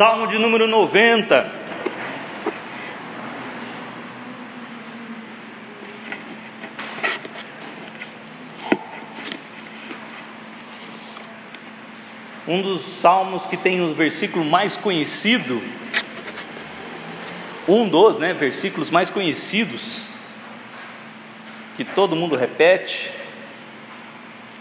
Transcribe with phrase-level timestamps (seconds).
[0.00, 1.52] Salmo de número 90.
[12.48, 15.62] Um dos salmos que tem o versículo mais conhecido,
[17.68, 20.00] um dos né, versículos mais conhecidos,
[21.76, 23.12] que todo mundo repete.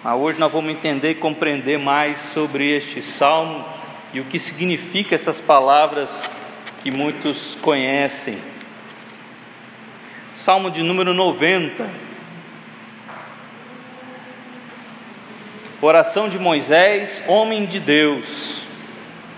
[0.04, 3.79] Ah, hoje nós vamos entender e compreender mais sobre este salmo
[4.14, 6.30] e o que significa essas palavras
[6.82, 8.38] que muitos conhecem.
[10.34, 11.90] Salmo de número 90.
[15.82, 18.64] Oração de Moisés, homem de Deus.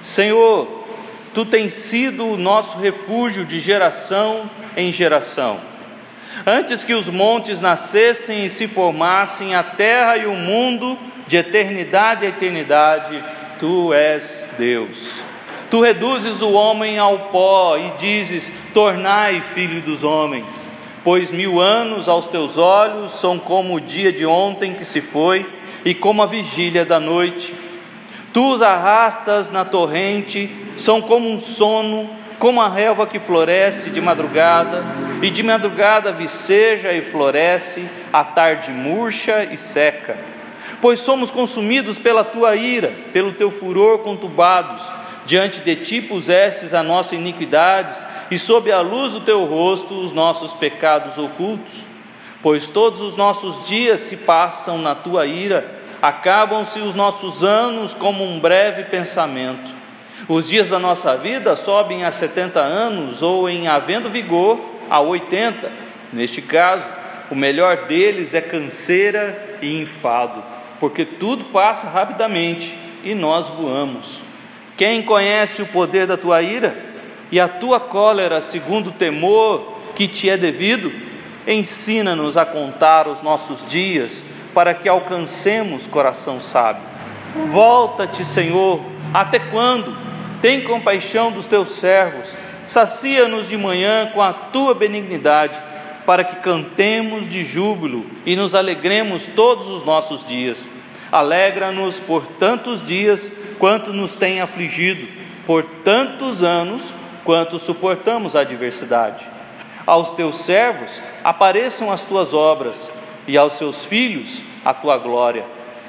[0.02, 0.85] Senhor,
[1.34, 5.59] tu tens sido o nosso refúgio de geração em geração.
[6.45, 12.26] Antes que os montes nascessem e se formassem, a terra e o mundo, de eternidade
[12.26, 13.23] a eternidade,
[13.59, 15.20] tu és Deus.
[15.71, 20.70] Tu reduzes o homem ao pó e dizes: Tornai filho dos homens.
[21.04, 25.49] Pois mil anos aos teus olhos são como o dia de ontem que se foi,
[25.84, 27.55] e como a vigília da noite.
[28.32, 33.99] Tu os arrastas na torrente, são como um sono, como a relva que floresce de
[33.99, 34.84] madrugada,
[35.23, 40.30] e de madrugada viceja e floresce, à tarde murcha e seca
[40.82, 44.84] pois somos consumidos pela tua ira, pelo teu furor conturbados.
[45.26, 47.96] Diante de ti pusestes a nossa iniquidades,
[48.32, 51.84] e sob a luz do teu rosto os nossos pecados ocultos.
[52.41, 58.23] Pois todos os nossos dias se passam na tua ira, acabam-se os nossos anos como
[58.23, 59.71] um breve pensamento.
[60.27, 64.59] Os dias da nossa vida sobem a setenta anos, ou em havendo vigor,
[64.90, 65.72] a oitenta.
[66.12, 66.85] Neste caso,
[67.29, 70.41] o melhor deles é canseira e enfado
[70.81, 74.19] porque tudo passa rapidamente e nós voamos.
[74.75, 76.75] Quem conhece o poder da tua ira
[77.31, 80.91] e a tua cólera segundo o temor que te é devido?
[81.47, 84.23] Ensina-nos a contar os nossos dias
[84.55, 86.81] para que alcancemos coração sábio.
[87.51, 88.81] Volta-te, Senhor,
[89.13, 89.95] até quando?
[90.41, 92.34] Tem compaixão dos teus servos,
[92.66, 95.57] sacia-nos de manhã com a tua benignidade
[96.05, 100.67] para que cantemos de júbilo e nos alegremos todos os nossos dias.
[101.11, 103.29] Alegra-nos por tantos dias
[103.59, 105.07] quanto nos tem afligido,
[105.45, 109.27] por tantos anos quanto suportamos a adversidade.
[109.85, 110.91] Aos teus servos
[111.23, 112.89] apareçam as tuas obras,
[113.27, 115.45] e aos seus filhos a tua glória.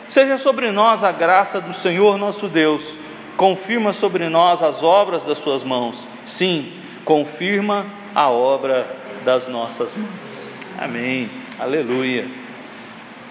[0.08, 2.96] Seja sobre nós a graça do Senhor nosso Deus,
[3.36, 6.06] confirma sobre nós as obras das suas mãos.
[6.26, 6.72] Sim,
[7.04, 8.86] confirma a obra
[9.24, 10.48] das nossas mãos.
[10.78, 11.30] Amém.
[11.58, 12.41] Aleluia.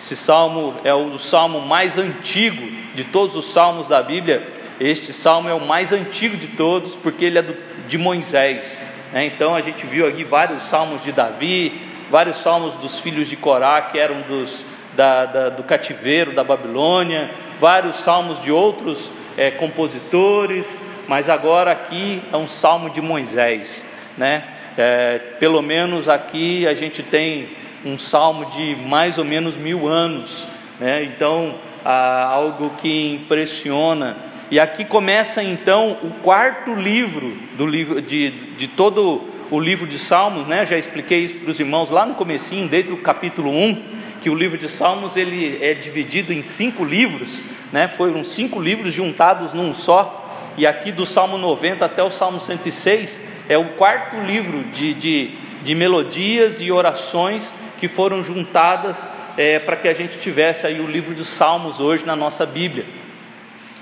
[0.01, 4.51] Esse salmo é o salmo mais antigo de todos os salmos da Bíblia.
[4.79, 7.55] Este salmo é o mais antigo de todos, porque ele é do,
[7.87, 8.81] de Moisés.
[9.13, 9.27] Né?
[9.27, 11.79] Então a gente viu aqui vários salmos de Davi,
[12.09, 17.29] vários salmos dos filhos de Corá, que eram dos, da, da, do cativeiro da Babilônia,
[17.59, 23.85] vários salmos de outros é, compositores, mas agora aqui é um salmo de Moisés,
[24.17, 24.45] né?
[24.75, 30.47] É, pelo menos aqui a gente tem um salmo de mais ou menos mil anos,
[30.79, 31.03] né?
[31.03, 34.17] então ah, algo que impressiona.
[34.49, 39.97] E aqui começa então o quarto livro do livro de, de todo o livro de
[39.97, 40.65] Salmos, né?
[40.65, 43.83] Já expliquei isso para os irmãos lá no comecinho, desde o capítulo 1,
[44.21, 47.37] que o livro de Salmos ele é dividido em cinco livros,
[47.71, 47.87] né?
[47.87, 50.17] Foram cinco livros juntados num só.
[50.57, 55.31] E aqui do Salmo 90 até o Salmo 106 é o quarto livro de, de,
[55.63, 60.85] de melodias e orações que foram juntadas é, para que a gente tivesse aí o
[60.85, 62.85] livro dos Salmos hoje na nossa Bíblia.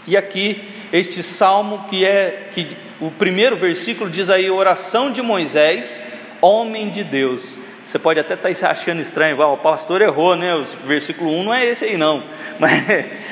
[0.07, 6.01] E aqui este salmo que é que o primeiro versículo diz aí oração de Moisés,
[6.39, 7.43] homem de Deus.
[7.83, 10.55] Você pode até estar tá se achando estranho, o pastor errou, né?
[10.55, 12.23] O versículo 1 não é esse aí, não.
[12.57, 12.71] Mas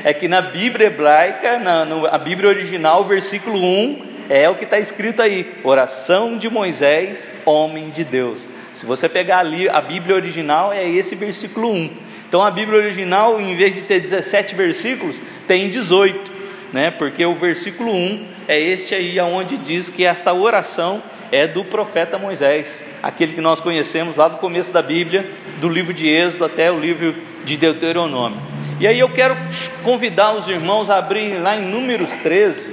[0.04, 4.66] é que na Bíblia hebraica, na a Bíblia original, o versículo 1 é o que
[4.66, 8.57] está escrito aí: oração de Moisés, homem de Deus.
[8.78, 11.90] Se você pegar ali a Bíblia original, é esse versículo 1.
[12.30, 16.32] Então a Bíblia original, em vez de ter 17 versículos, tem 18,
[16.72, 16.92] né?
[16.92, 21.02] Porque o versículo 1 é este aí, aonde diz que essa oração
[21.32, 25.28] é do profeta Moisés aquele que nós conhecemos lá do começo da Bíblia,
[25.60, 27.16] do livro de Êxodo até o livro
[27.46, 28.40] de Deuteronômio.
[28.80, 29.36] E aí eu quero
[29.84, 32.72] convidar os irmãos a abrirem lá em Números 13,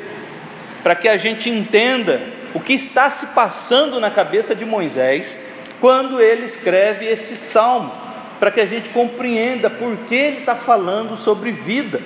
[0.83, 2.21] para que a gente entenda
[2.53, 5.39] o que está se passando na cabeça de Moisés
[5.85, 7.93] quando ele escreve este salmo,
[8.41, 12.01] para que a gente compreenda por que ele está falando sobre vida.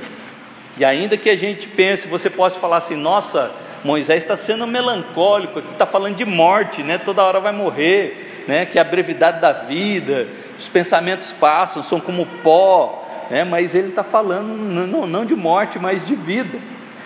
[0.77, 3.53] E ainda que a gente pense, você pode falar assim, nossa,
[3.85, 6.99] Moisés está sendo melancólico, aqui está falando de morte, né?
[6.99, 8.67] toda hora vai morrer, né?
[8.67, 10.27] que é a brevidade da vida,
[10.59, 13.45] os pensamentos passam, são como pó, né?
[13.45, 16.59] mas ele está falando não, não de morte, mas de vida.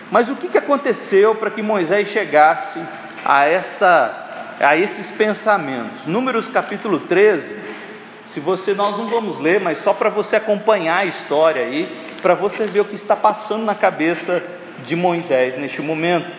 [0.09, 2.79] Mas o que, que aconteceu para que Moisés chegasse
[3.23, 4.22] a, essa,
[4.59, 6.05] a esses pensamentos?
[6.05, 7.55] Números capítulo 13,
[8.25, 11.91] se você, nós não vamos ler, mas só para você acompanhar a história aí,
[12.21, 14.43] para você ver o que está passando na cabeça
[14.85, 16.31] de Moisés neste momento.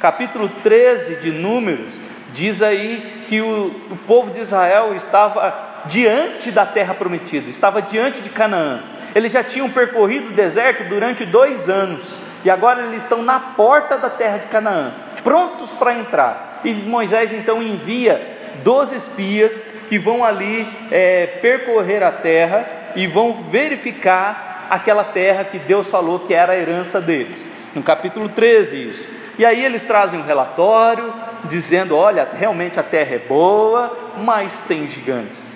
[0.00, 1.94] Capítulo 13 de Números
[2.32, 8.20] diz aí que o, o povo de Israel estava diante da terra prometida, estava diante
[8.20, 8.82] de Canaã.
[9.14, 13.98] Eles já tinham percorrido o deserto durante dois anos e agora eles estão na porta
[13.98, 14.92] da terra de Canaã,
[15.22, 16.51] prontos para entrar.
[16.64, 18.20] E Moisés então envia
[18.62, 25.58] doze espias que vão ali é, percorrer a terra e vão verificar aquela terra que
[25.58, 27.46] Deus falou que era a herança deles.
[27.74, 29.08] No capítulo 13, isso.
[29.38, 31.12] E aí eles trazem um relatório
[31.44, 35.52] dizendo: olha, realmente a terra é boa, mas tem gigantes.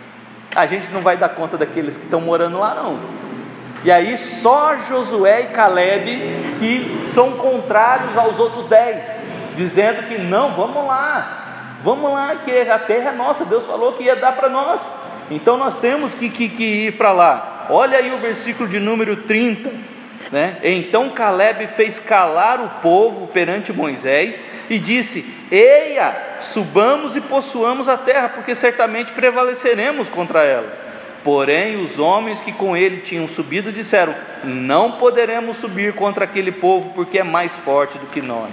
[0.54, 2.98] A gente não vai dar conta daqueles que estão morando lá, não.
[3.84, 6.18] E aí só Josué e Caleb
[6.58, 9.18] que são contrários aos outros dez,
[9.56, 11.46] dizendo que não, vamos lá,
[11.82, 14.90] Vamos lá, que a terra é nossa, Deus falou que ia dar para nós.
[15.30, 17.66] Então nós temos que, que, que ir para lá.
[17.70, 19.70] Olha aí o versículo de número 30.
[20.32, 20.58] Né?
[20.64, 27.96] Então Caleb fez calar o povo perante Moisés e disse: Eia, subamos e possuamos a
[27.96, 30.86] terra, porque certamente prevaleceremos contra ela.
[31.22, 36.92] Porém, os homens que com ele tinham subido disseram: Não poderemos subir contra aquele povo,
[36.94, 38.50] porque é mais forte do que nós.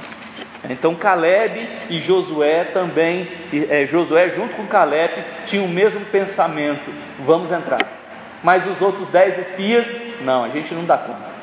[0.69, 3.27] Então Caleb e Josué também,
[3.69, 5.13] é, Josué junto com Caleb
[5.45, 7.79] tinham o mesmo pensamento: vamos entrar.
[8.41, 9.85] Mas os outros dez espias,
[10.21, 11.33] não, a gente não dá conta.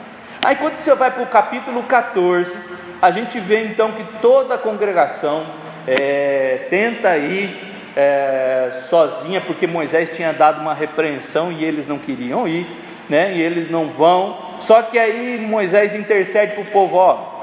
[0.44, 2.54] Aí quando você vai para o capítulo 14,
[3.00, 5.44] a gente vê então que toda a congregação
[5.86, 12.48] é, tenta ir é, sozinha, porque Moisés tinha dado uma repreensão e eles não queriam
[12.48, 12.66] ir,
[13.08, 13.34] né?
[13.34, 14.36] E eles não vão.
[14.60, 17.39] Só que aí Moisés intercede para o povo: ó,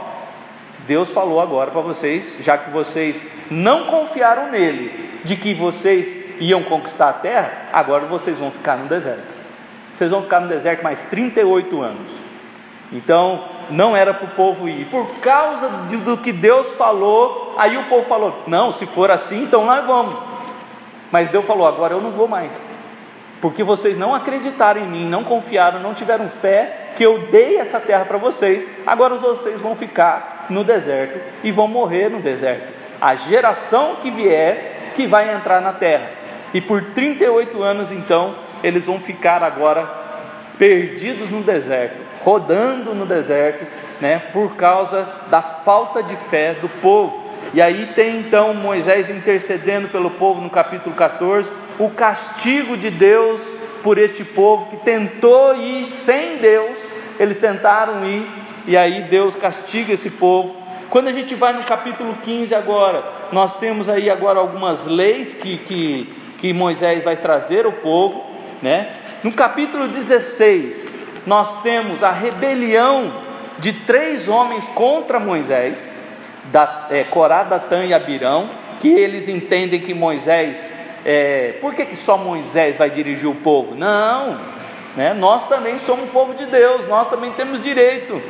[0.87, 6.63] Deus falou agora para vocês, já que vocês não confiaram nele, de que vocês iam
[6.63, 9.35] conquistar a terra, agora vocês vão ficar no deserto.
[9.93, 12.11] Vocês vão ficar no deserto mais 38 anos.
[12.91, 14.85] Então, não era para o povo ir.
[14.85, 19.65] Por causa do que Deus falou, aí o povo falou: não, se for assim, então
[19.65, 20.15] nós vamos.
[21.11, 22.53] Mas Deus falou: agora eu não vou mais.
[23.41, 27.79] Porque vocês não acreditaram em mim, não confiaram, não tiveram fé que eu dei essa
[27.79, 32.73] terra para vocês, agora vocês vão ficar no deserto e vão morrer no deserto.
[32.99, 36.09] A geração que vier que vai entrar na terra.
[36.53, 39.87] E por 38 anos então, eles vão ficar agora
[40.57, 43.65] perdidos no deserto, rodando no deserto,
[44.01, 47.27] né, por causa da falta de fé do povo.
[47.53, 53.39] E aí tem então Moisés intercedendo pelo povo no capítulo 14, o castigo de Deus
[53.83, 56.77] por este povo que tentou ir sem Deus,
[57.19, 58.27] eles tentaram ir
[58.67, 60.55] e aí Deus castiga esse povo.
[60.89, 65.57] Quando a gente vai no capítulo 15 agora, nós temos aí agora algumas leis que,
[65.57, 68.25] que, que Moisés vai trazer ao povo,
[68.61, 68.89] né?
[69.23, 73.13] No capítulo 16, nós temos a rebelião
[73.59, 75.79] de três homens contra Moisés,
[76.51, 78.49] da, é, Corá, Datã e Abirão,
[78.79, 80.71] que eles entendem que Moisés,
[81.05, 83.75] é, por que, que só Moisés vai dirigir o povo?
[83.75, 84.37] Não,
[84.95, 85.13] né?
[85.13, 88.21] nós também somos povo de Deus, nós também temos direito.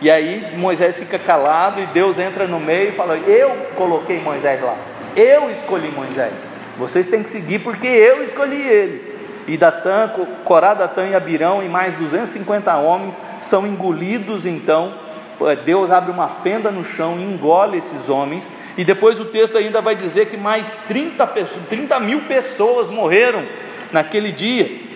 [0.00, 4.60] E aí Moisés fica calado e Deus entra no meio e fala: Eu coloquei Moisés
[4.62, 4.76] lá,
[5.16, 6.32] eu escolhi Moisés.
[6.78, 9.18] Vocês têm que seguir porque eu escolhi ele.
[9.48, 10.12] E Datã,
[10.44, 14.94] Corá, Datã e Abirão e mais 250 homens são engolidos então.
[15.40, 18.48] É, Deus abre uma fenda no chão e engole esses homens.
[18.76, 23.42] E depois o texto ainda vai dizer que mais 30, pessoas, 30 mil pessoas morreram
[23.90, 24.86] naquele dia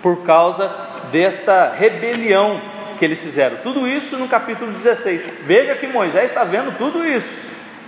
[0.00, 0.70] por causa
[1.10, 2.60] desta rebelião
[2.98, 3.58] que eles fizeram.
[3.62, 5.22] Tudo isso no capítulo 16.
[5.44, 7.28] Veja que Moisés está vendo tudo isso.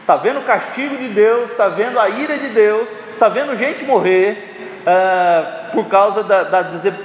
[0.00, 3.84] Está vendo o castigo de Deus, está vendo a ira de Deus, está vendo gente
[3.84, 6.62] morrer uh, por causa da, da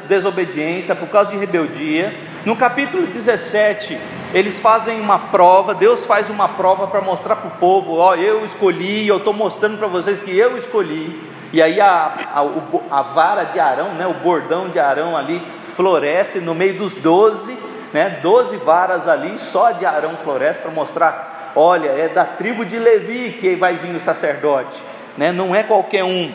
[0.07, 2.13] desobediência, por causa de rebeldia.
[2.45, 3.97] No capítulo 17,
[4.35, 8.45] eles fazem uma prova, Deus faz uma prova para mostrar para o povo: ó, eu
[8.45, 11.19] escolhi, eu estou mostrando para vocês que eu escolhi.
[11.51, 15.41] E aí a, a, a vara de Arão, né, o bordão de Arão ali,
[15.75, 17.57] floresce no meio dos doze
[17.93, 22.77] né, 12 varas ali, só de Arão floresce para mostrar, olha, é da tribo de
[22.77, 24.81] Levi que vai vir o sacerdote,
[25.17, 26.31] né, não é qualquer um.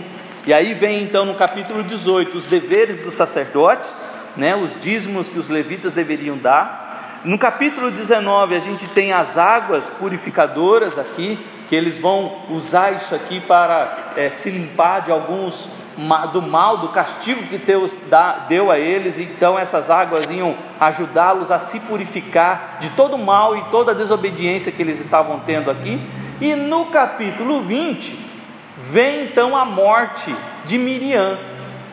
[0.46, 3.92] E aí vem então no capítulo 18 os deveres dos sacerdotes,
[4.36, 7.20] né, os dízimos que os levitas deveriam dar.
[7.24, 13.14] No capítulo 19, a gente tem as águas purificadoras aqui, que eles vão usar isso
[13.14, 15.68] aqui para é, se limpar de alguns
[16.32, 17.94] do mal, do castigo que Deus
[18.48, 23.56] deu a eles, então essas águas iam ajudá-los a se purificar de todo o mal
[23.56, 25.98] e toda a desobediência que eles estavam tendo aqui.
[26.38, 28.14] E no capítulo 20,
[28.76, 30.34] vem então a morte
[30.66, 31.38] de Miriam,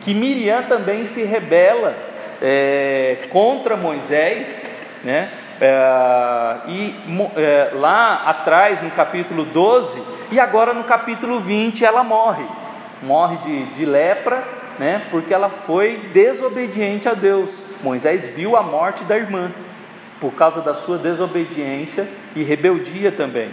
[0.02, 1.96] que Miriam também se rebela
[2.42, 4.62] é, contra Moisés,
[5.02, 5.30] né?
[5.60, 6.94] É, e
[7.36, 12.44] é, lá atrás, no capítulo 12, e agora no capítulo 20, ela morre.
[13.02, 14.42] Morre de, de lepra,
[14.78, 15.06] né?
[15.10, 17.56] porque ela foi desobediente a Deus.
[17.82, 19.52] Moisés viu a morte da irmã,
[20.20, 23.50] por causa da sua desobediência e rebeldia também.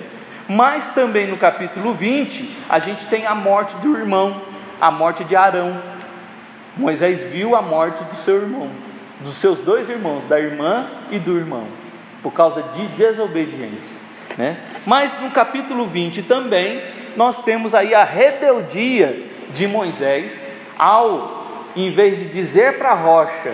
[0.48, 4.42] Mas também no capítulo 20, a gente tem a morte do irmão,
[4.80, 5.80] a morte de Arão.
[6.76, 8.70] Moisés viu a morte do seu irmão,
[9.20, 11.81] dos seus dois irmãos, da irmã e do irmão
[12.22, 13.96] por causa de desobediência.
[14.38, 14.58] Né?
[14.86, 16.82] Mas no capítulo 20 também
[17.16, 20.40] nós temos aí a rebeldia de Moisés,
[20.78, 21.42] ao
[21.76, 23.54] em vez de dizer para a rocha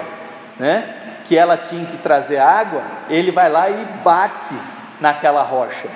[0.59, 0.95] né,
[1.25, 4.55] que ela tinha que trazer água, ele vai lá e bate
[4.99, 5.87] naquela rocha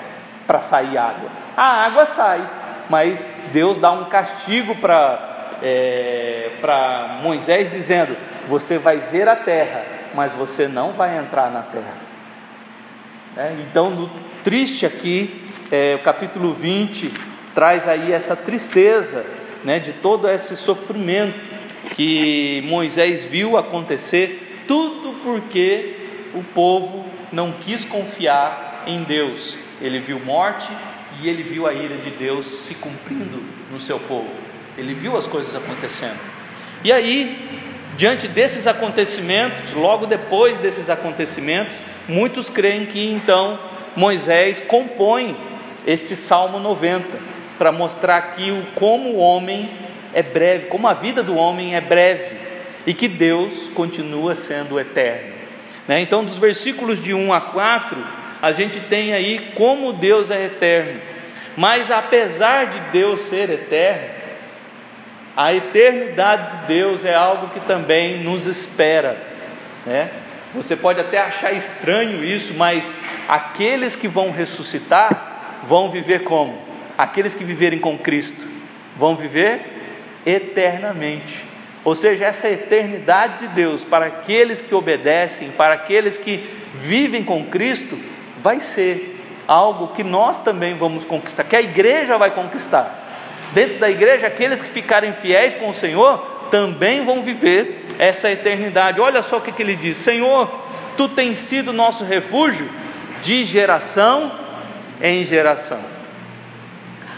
[0.45, 1.29] para sair água.
[1.55, 2.41] A água sai,
[2.89, 5.29] mas Deus dá um castigo para
[5.63, 11.61] é, para Moisés, dizendo: Você vai ver a terra, mas você não vai entrar na
[11.61, 12.10] terra.
[13.37, 14.09] É, então, no
[14.43, 17.09] triste aqui, é, o capítulo 20
[17.55, 19.25] traz aí essa tristeza
[19.63, 21.39] né, de todo esse sofrimento
[21.95, 25.95] que Moisés viu acontecer, tudo porque
[26.33, 29.55] o povo não quis confiar em Deus.
[29.81, 30.69] Ele viu morte
[31.21, 34.29] e ele viu a ira de Deus se cumprindo no seu povo.
[34.77, 36.19] Ele viu as coisas acontecendo.
[36.83, 37.37] E aí,
[37.97, 41.73] diante desses acontecimentos, logo depois desses acontecimentos,
[42.07, 43.59] Muitos creem que então
[43.95, 45.35] Moisés compõe
[45.85, 47.05] este Salmo 90
[47.57, 49.69] para mostrar aqui o, como o homem
[50.13, 52.35] é breve, como a vida do homem é breve
[52.85, 55.33] e que Deus continua sendo eterno.
[55.87, 56.01] Né?
[56.01, 57.97] Então, dos versículos de 1 a 4,
[58.41, 60.99] a gente tem aí como Deus é eterno,
[61.55, 64.21] mas apesar de Deus ser eterno,
[65.35, 69.17] a eternidade de Deus é algo que também nos espera,
[69.85, 70.09] né?
[70.53, 76.57] Você pode até achar estranho isso, mas aqueles que vão ressuscitar vão viver como?
[76.97, 78.47] Aqueles que viverem com Cristo
[78.97, 79.61] vão viver
[80.25, 81.45] eternamente.
[81.83, 87.45] Ou seja, essa eternidade de Deus para aqueles que obedecem, para aqueles que vivem com
[87.45, 87.97] Cristo,
[88.37, 92.97] vai ser algo que nós também vamos conquistar, que a igreja vai conquistar.
[93.53, 99.01] Dentro da igreja, aqueles que ficarem fiéis com o Senhor também vão viver essa eternidade.
[99.01, 100.51] Olha só o que, que ele diz: Senhor,
[100.97, 102.69] tu tens sido nosso refúgio
[103.23, 104.31] de geração
[105.01, 105.79] em geração.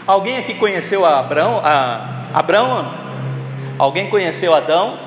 [0.06, 1.60] Alguém aqui conheceu a Abraão?
[1.62, 2.94] A Abraão?
[3.78, 4.98] Alguém conheceu Adão?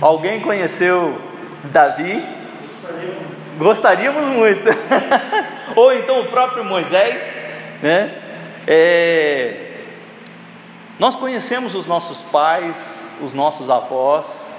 [0.00, 1.20] Alguém conheceu
[1.64, 2.24] Davi?
[3.58, 4.70] Gostaríamos muito.
[5.76, 7.22] Ou então o próprio Moisés,
[7.82, 8.10] né?
[8.66, 9.56] É...
[10.98, 14.54] Nós conhecemos os nossos pais, os nossos avós,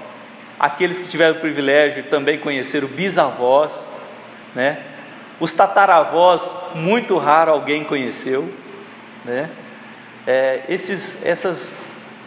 [0.59, 3.89] aqueles que tiveram o privilégio de também conhecer o bisavós,
[4.53, 4.79] né?
[5.39, 8.51] Os tataravós, muito raro alguém conheceu,
[9.23, 9.49] né?
[10.25, 11.71] É, esses, essas,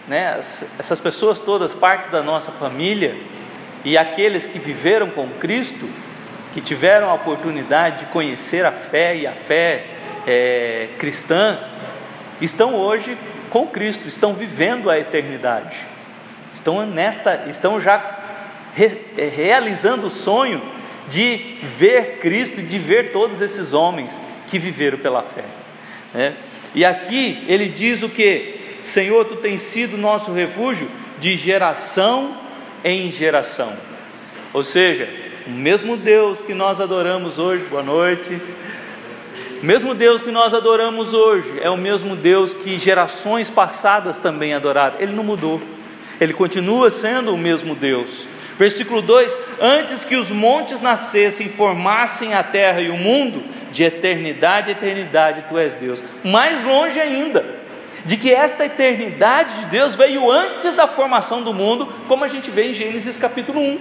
[0.07, 0.39] né,
[0.79, 3.17] essas pessoas todas, partes da nossa família,
[3.85, 5.89] e aqueles que viveram com Cristo,
[6.53, 9.87] que tiveram a oportunidade de conhecer a fé e a fé
[10.27, 11.59] é, cristã,
[12.41, 13.17] estão hoje
[13.51, 15.85] com Cristo, estão vivendo a eternidade
[16.53, 18.19] estão nesta, estão já
[18.75, 20.63] re, é, realizando o sonho
[21.09, 25.45] de ver Cristo, de ver todos esses homens que viveram pela fé.
[26.13, 26.35] Né?
[26.75, 28.57] E aqui ele diz o que?
[28.85, 32.37] Senhor, tu tens sido nosso refúgio de geração
[32.85, 33.73] em geração.
[34.53, 35.09] Ou seja,
[35.47, 38.41] o mesmo Deus que nós adoramos hoje, boa noite.
[39.61, 44.55] O mesmo Deus que nós adoramos hoje é o mesmo Deus que gerações passadas também
[44.55, 45.01] adoraram.
[45.01, 45.61] Ele não mudou.
[46.21, 48.27] Ele continua sendo o mesmo Deus.
[48.59, 54.71] Versículo 2: Antes que os montes nascessem, formassem a terra e o mundo, de eternidade
[54.71, 56.03] a eternidade tu és Deus.
[56.25, 57.45] Mais longe ainda,
[58.05, 62.51] de que esta eternidade de Deus veio antes da formação do mundo, como a gente
[62.51, 63.81] vê em Gênesis capítulo 1.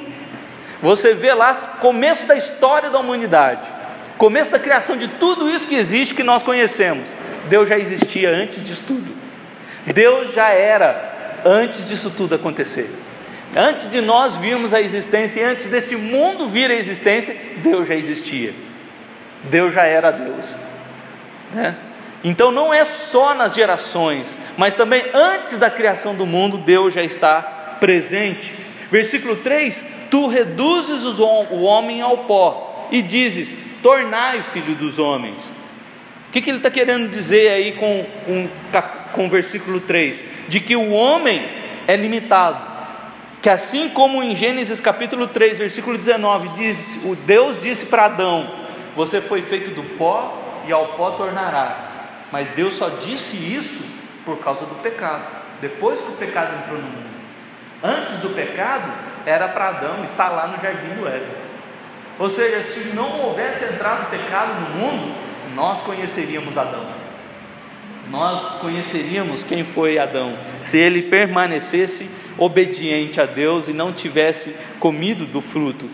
[0.81, 3.65] Você vê lá começo da história da humanidade,
[4.17, 7.09] começo da criação de tudo isso que existe que nós conhecemos.
[7.45, 9.15] Deus já existia antes disso tudo.
[9.87, 12.89] Deus já era antes disso tudo acontecer.
[13.55, 18.53] Antes de nós virmos a existência antes desse mundo vir a existência, Deus já existia.
[19.43, 20.45] Deus já era Deus.
[21.53, 21.75] Né?
[22.23, 27.03] Então não é só nas gerações, mas também antes da criação do mundo, Deus já
[27.03, 27.41] está
[27.79, 28.53] presente.
[28.91, 35.41] Versículo 3: Tu reduzes o homem ao pó e dizes: Tornai filho dos homens.
[36.27, 38.49] O que, que ele está querendo dizer aí com, com,
[39.13, 40.21] com o versículo 3?
[40.47, 41.45] De que o homem
[41.87, 42.61] é limitado,
[43.41, 48.49] que assim como em Gênesis capítulo 3, versículo 19, diz, o Deus disse para Adão:
[48.95, 51.99] Você foi feito do pó e ao pó tornarás.
[52.31, 53.81] Mas Deus só disse isso
[54.25, 55.25] por causa do pecado,
[55.61, 57.07] depois que o pecado entrou no mundo.
[57.81, 58.91] Antes do pecado,
[59.25, 61.47] era para Adão estar lá no jardim do Éden.
[62.19, 65.15] Ou seja, se não houvesse entrado pecado no mundo,
[65.55, 66.85] nós conheceríamos Adão.
[68.09, 75.25] Nós conheceríamos quem foi Adão, se ele permanecesse obediente a Deus e não tivesse comido
[75.25, 75.89] do fruto.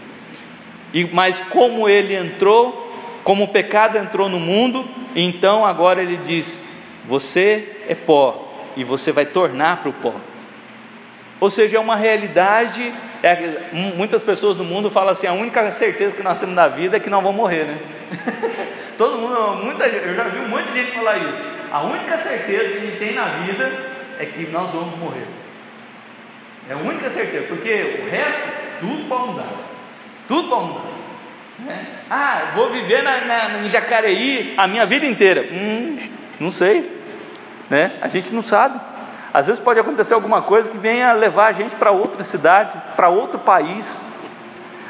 [0.94, 2.92] E mas como ele entrou,
[3.24, 6.58] como o pecado entrou no mundo, então agora ele diz:
[7.06, 10.14] você é pó e você vai tornar para o pó.
[11.44, 12.94] Ou seja, é uma realidade.
[13.22, 16.96] É, muitas pessoas no mundo falam assim: a única certeza que nós temos da vida
[16.96, 17.78] é que não vamos morrer, né?
[18.98, 21.44] Todo mundo, muita, eu já vi um monte de gente falar isso.
[21.70, 23.70] A única certeza que a gente tem na vida
[24.20, 25.26] é que nós vamos morrer.
[26.70, 29.50] É a única certeza, porque o resto, tudo pode mudar.
[30.26, 30.94] Tudo pode mudar.
[31.60, 31.86] Né?
[32.10, 35.46] Ah, vou viver na, na, em Jacareí a minha vida inteira.
[35.52, 35.98] Hum,
[36.40, 36.90] não sei.
[37.70, 37.98] Né?
[38.02, 38.93] A gente não sabe.
[39.34, 43.10] Às vezes pode acontecer alguma coisa que venha levar a gente para outra cidade, para
[43.10, 44.06] outro país.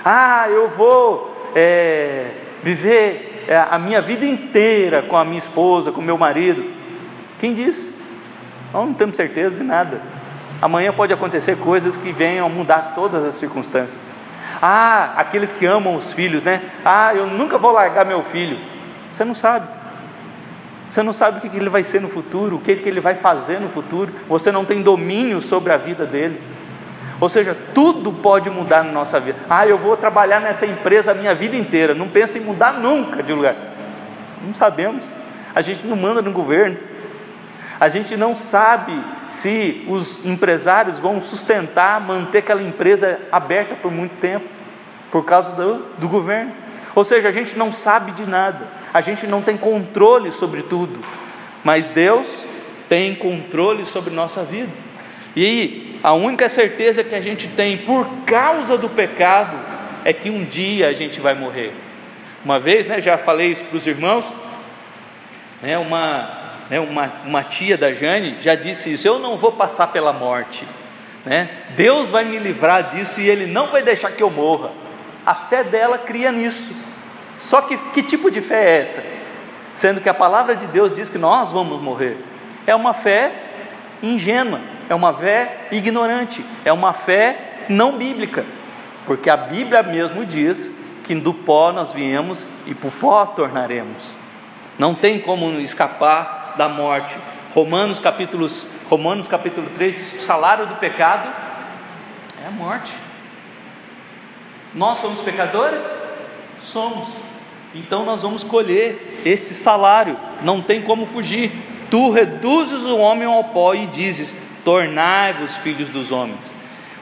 [0.04, 2.32] Ah, eu vou é,
[2.62, 6.74] viver é, a minha vida inteira com a minha esposa, com meu marido.
[7.40, 7.96] Quem disse?
[8.74, 10.02] Nós não temos certeza de nada.
[10.62, 14.02] Amanhã pode acontecer coisas que venham mudar todas as circunstâncias.
[14.62, 16.62] Ah, aqueles que amam os filhos, né?
[16.84, 18.58] Ah, eu nunca vou largar meu filho.
[19.12, 19.68] Você não sabe.
[20.94, 23.60] Você não sabe o que ele vai ser no futuro, o que ele vai fazer
[23.60, 24.14] no futuro.
[24.30, 26.40] Você não tem domínio sobre a vida dele.
[27.20, 29.40] Ou seja, tudo pode mudar na nossa vida.
[29.50, 31.96] Ah, eu vou trabalhar nessa empresa a minha vida inteira.
[31.96, 33.56] Não pensa em mudar nunca de lugar.
[34.46, 35.04] Não sabemos.
[35.56, 36.78] A gente não manda no governo.
[37.80, 38.94] A gente não sabe
[39.30, 44.46] se os empresários vão sustentar, manter aquela empresa aberta por muito tempo,
[45.10, 46.52] por causa do, do governo.
[46.94, 51.00] Ou seja, a gente não sabe de nada, a gente não tem controle sobre tudo,
[51.64, 52.28] mas Deus
[52.88, 54.72] tem controle sobre nossa vida.
[55.36, 59.58] E a única certeza que a gente tem por causa do pecado
[60.06, 61.74] é que um dia a gente vai morrer.
[62.46, 64.26] Uma vez, né, já falei isso para os irmãos,
[65.62, 66.30] né, uma,
[66.70, 70.68] né, uma, uma tia da Jane já disse isso: eu não vou passar pela morte,
[71.26, 71.50] né?
[71.70, 74.72] Deus vai me livrar disso e Ele não vai deixar que eu morra.
[75.26, 76.76] A fé dela cria nisso.
[77.44, 79.04] Só que que tipo de fé é essa?
[79.74, 82.18] Sendo que a palavra de Deus diz que nós vamos morrer.
[82.66, 83.34] É uma fé
[84.02, 88.46] ingênua, é uma fé ignorante, é uma fé não bíblica.
[89.06, 90.72] Porque a Bíblia mesmo diz
[91.04, 94.16] que do pó nós viemos e por pó tornaremos.
[94.80, 97.14] Não tem como escapar da morte.
[97.54, 101.30] Romanos capítulos, Romanos capítulo 3 diz que o salário do pecado
[102.42, 102.96] é a morte.
[104.74, 105.84] Nós somos pecadores?
[106.62, 107.33] Somos.
[107.76, 111.52] Então nós vamos colher esse salário, não tem como fugir.
[111.90, 114.34] Tu reduzes o homem ao pó e dizes:
[114.64, 116.40] Tornai-vos filhos dos homens.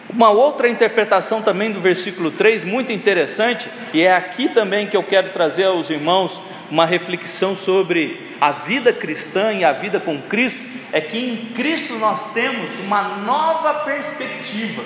[0.10, 5.04] Uma outra interpretação também do versículo 3, muito interessante, e é aqui também que eu
[5.04, 10.62] quero trazer aos irmãos uma reflexão sobre a vida cristã e a vida com Cristo,
[10.92, 14.84] é que em Cristo nós temos uma nova perspectiva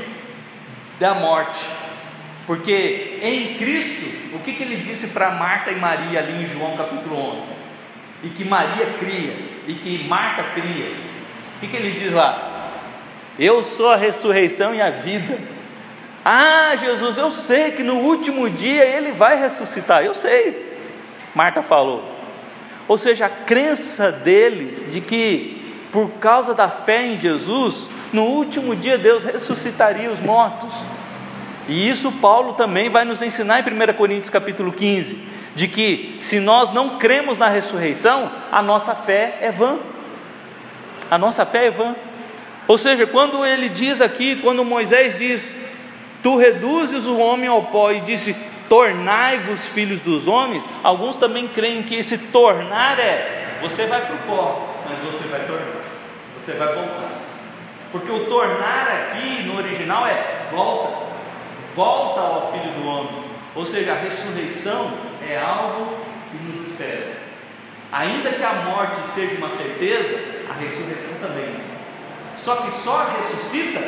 [0.99, 1.65] da morte.
[2.45, 6.77] Porque em Cristo, o que, que ele disse para Marta e Maria ali em João
[6.77, 7.45] capítulo 11?
[8.23, 9.33] E que Maria cria,
[9.67, 10.91] e que Marta cria.
[11.55, 12.69] O que, que ele diz lá?
[13.37, 15.39] Eu sou a ressurreição e a vida.
[16.23, 20.03] Ah, Jesus, eu sei que no último dia ele vai ressuscitar.
[20.03, 20.79] Eu sei.
[21.33, 22.03] Marta falou.
[22.87, 28.75] Ou seja, a crença deles de que por causa da fé em Jesus, no último
[28.75, 30.73] dia Deus ressuscitaria os mortos.
[31.67, 35.17] E isso Paulo também vai nos ensinar em 1 Coríntios capítulo 15,
[35.55, 39.77] de que se nós não cremos na ressurreição, a nossa fé é vã.
[41.09, 41.95] A nossa fé é vã.
[42.67, 45.55] Ou seja, quando ele diz aqui, quando Moisés diz:
[46.21, 48.35] Tu reduzes o homem ao pó e disse:
[48.67, 54.19] Tornai-vos filhos dos homens, alguns também creem que esse tornar é: você vai para o
[54.19, 55.83] pó, mas você vai tornar,
[56.39, 57.11] você vai voltar.
[57.91, 61.14] Porque o tornar aqui no original é volta,
[61.75, 63.25] volta ao Filho do Homem.
[63.53, 65.97] Ou seja, a ressurreição é algo
[66.31, 67.17] que nos espera.
[67.91, 70.17] Ainda que a morte seja uma certeza,
[70.49, 71.55] a ressurreição também.
[72.37, 73.81] Só que só ressuscita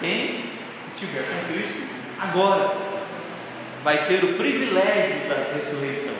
[0.00, 0.44] quem
[0.88, 1.82] estiver com Cristo
[2.18, 2.72] agora.
[3.84, 6.14] Vai ter o privilégio da ressurreição.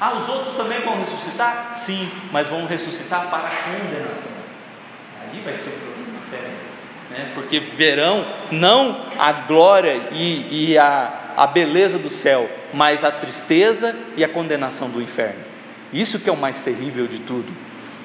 [0.00, 1.74] Ah, os outros também vão ressuscitar?
[1.74, 4.38] Sim, mas vão ressuscitar para a condenação.
[5.22, 6.67] Aí vai ser um problema sério.
[7.10, 7.30] Né?
[7.34, 13.96] Porque verão não a glória e, e a, a beleza do céu, mas a tristeza
[14.16, 15.40] e a condenação do inferno.
[15.92, 17.48] Isso que é o mais terrível de tudo.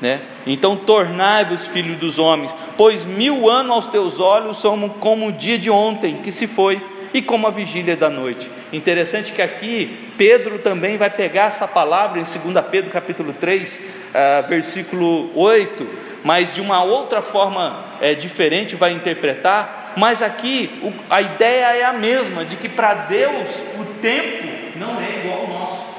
[0.01, 0.19] Né?
[0.45, 5.57] Então, tornai-vos filhos dos homens, pois mil anos aos teus olhos são como o dia
[5.57, 6.81] de ontem que se foi,
[7.13, 8.49] e como a vigília da noite.
[8.71, 13.79] Interessante que aqui Pedro também vai pegar essa palavra em 2 Pedro capítulo 3, uh,
[14.13, 15.87] ah, versículo 8,
[16.23, 21.83] mas de uma outra forma é, diferente vai interpretar, mas aqui o, a ideia é
[21.83, 25.93] a mesma, de que para Deus o tempo não é igual ao nosso.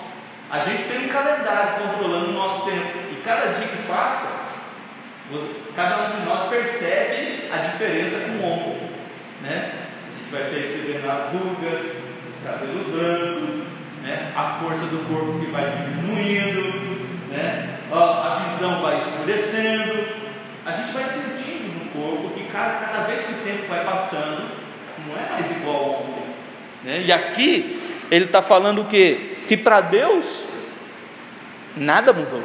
[0.51, 4.45] A gente tem um calendário controlando o nosso tempo, e cada dia que passa,
[5.75, 8.89] cada um de nós percebe a diferença com o ombro,
[9.43, 9.73] né?
[10.31, 11.81] vai percebendo as rugas,
[12.35, 13.67] os cabelos brancos,
[14.03, 14.33] né?
[14.35, 17.74] a força do corpo que vai diminuindo, né?
[18.03, 20.25] A visão vai escurecendo.
[20.65, 24.51] A gente vai sentindo no corpo que cada, cada vez que o tempo vai passando,
[25.07, 26.25] não é mais igual ao ontem.
[26.83, 27.03] Né?
[27.03, 27.81] E aqui
[28.11, 29.39] ele está falando o quê?
[29.47, 30.45] Que para Deus
[31.77, 32.43] nada mudou.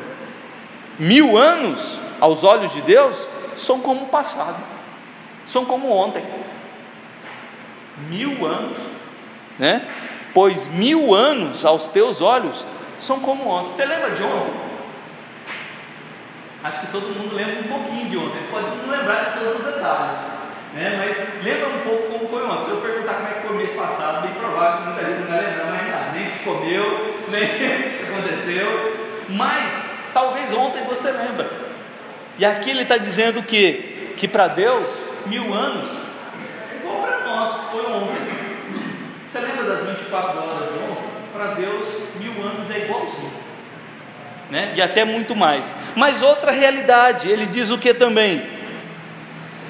[0.97, 3.17] Mil anos aos olhos de Deus
[3.57, 4.61] são como o passado,
[5.45, 6.23] são como ontem
[8.07, 8.77] mil anos,
[9.57, 9.87] né?
[10.33, 12.63] Pois mil anos aos teus olhos
[13.01, 13.71] são como ontem.
[13.71, 14.68] Você lembra de ontem?
[16.63, 18.41] Acho que todo mundo lembra um pouquinho de ontem.
[18.51, 20.19] Pode não lembrar de todas as etapas,
[20.73, 20.95] né?
[20.97, 22.65] Mas lembra um pouco como foi ontem.
[22.65, 25.19] Se eu perguntar como é que foi o mês passado, bem provável que muita gente
[25.21, 29.23] não vai lembrar mais nada, nem que comeu, nem que aconteceu.
[29.29, 31.49] Mas talvez ontem você lembra.
[32.37, 36.09] E aqui ele está dizendo que que para Deus mil anos
[37.71, 38.21] foi ontem.
[39.27, 41.09] Você lembra das 24 horas de ontem?
[41.33, 41.87] Para Deus,
[42.19, 43.31] mil anos é igualzinho.
[44.49, 44.73] Né?
[44.75, 45.73] E até muito mais.
[45.95, 48.41] Mas outra realidade, ele diz o que também?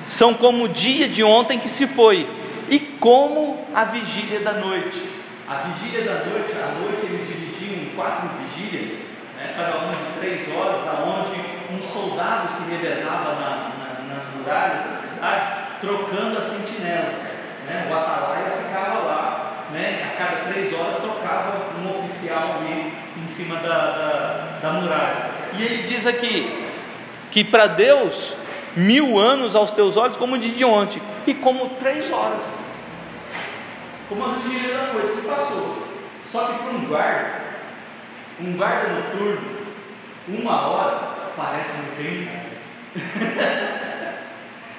[0.07, 2.27] São como o dia de ontem que se foi,
[2.69, 5.01] e como a vigília da noite.
[5.47, 8.91] A vigília da noite, a noite eles dividiam em quatro vigílias,
[9.37, 9.53] né?
[9.55, 11.39] cada uma de três horas, aonde
[11.73, 17.29] um soldado se revezava na, na, nas muralhas da cidade, trocando as sentinelas
[17.69, 17.87] né?
[17.89, 20.11] o atalaia ficava lá, né?
[20.11, 24.28] a cada três horas trocava um oficial ali em cima da, da,
[24.61, 25.31] da muralha.
[25.57, 26.67] E ele diz aqui
[27.31, 28.35] que para Deus
[28.75, 32.43] mil anos aos teus olhos como o dia de ontem, e como três horas,
[34.07, 35.87] como as dias da noite que passou.
[36.31, 37.41] Só que para um guarda,
[38.39, 39.41] um guarda noturno,
[40.27, 40.99] uma hora
[41.35, 42.29] parece um tempo.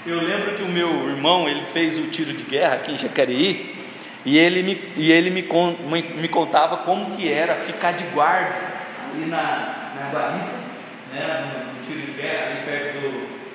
[0.07, 3.77] Eu lembro que o meu irmão ele fez o tiro de guerra aqui em Jacareí
[4.25, 8.80] e ele me, e ele me, me, me contava como que era ficar de guarda
[9.13, 10.61] ali na, na guarita,
[11.13, 13.11] né, no, no tiro de guerra, ali perto do,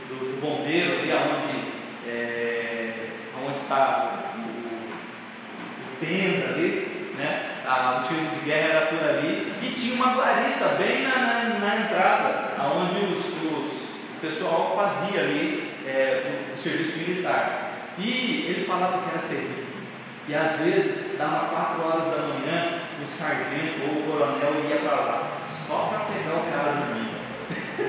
[0.10, 2.36] do, do bombeiro, ali onde é,
[3.66, 7.52] está o, o tenda ali, né?
[7.66, 11.60] Ah, o tiro de guerra era por ali, e tinha uma guarita bem na, na,
[11.60, 13.74] na entrada, onde os, os,
[14.18, 17.72] o pessoal fazia ali é, o, serviço militar.
[17.98, 19.66] E ele falava que era terrível.
[20.28, 24.96] E às vezes, dava quatro horas da manhã, o sargento ou o coronel ia para
[24.96, 25.35] lá,
[25.68, 27.16] só para pegar o cara dormindo.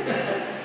[0.04, 0.42] né?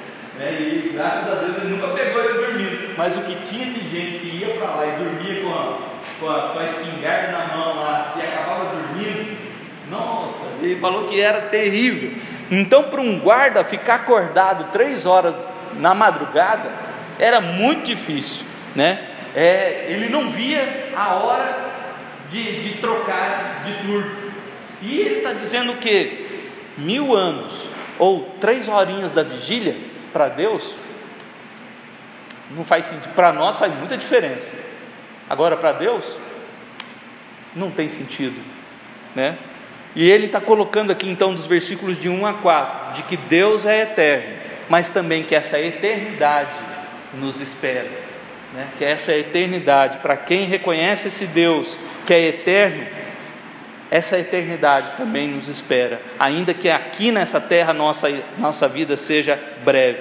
[0.42, 2.96] E graças a Deus ele nunca pegou ele dormindo.
[2.98, 5.78] Mas o que tinha de gente que ia para lá e dormia com a,
[6.20, 9.38] com a, com a espingarda na mão lá e acabava dormindo,
[9.92, 12.12] nossa, ele falou que era terrível.
[12.50, 16.72] Então, para um guarda ficar acordado três horas na madrugada,
[17.20, 18.46] era muito difícil,
[18.76, 19.10] né?
[19.36, 21.72] É, ele não via a hora
[22.30, 24.12] de, de trocar de turno.
[24.82, 26.31] E ele está dizendo que
[26.78, 27.68] mil anos
[28.00, 29.76] ou três horinhas da vigília
[30.12, 30.74] para Deus
[32.52, 33.14] não faz sentido.
[33.14, 34.52] Para nós faz muita diferença.
[35.30, 36.04] Agora para Deus
[37.56, 38.40] não tem sentido,
[39.16, 39.38] né?
[39.96, 43.66] E ele está colocando aqui então dos versículos de 1 a 4, de que Deus
[43.66, 44.38] é eterno,
[44.70, 46.58] mas também que essa eternidade
[47.14, 47.90] nos espera,
[48.54, 48.68] né?
[48.78, 49.98] que essa é eternidade.
[49.98, 52.86] Para quem reconhece esse Deus que é eterno,
[53.92, 60.00] essa eternidade também nos espera, ainda que aqui nessa terra nossa, nossa vida seja breve.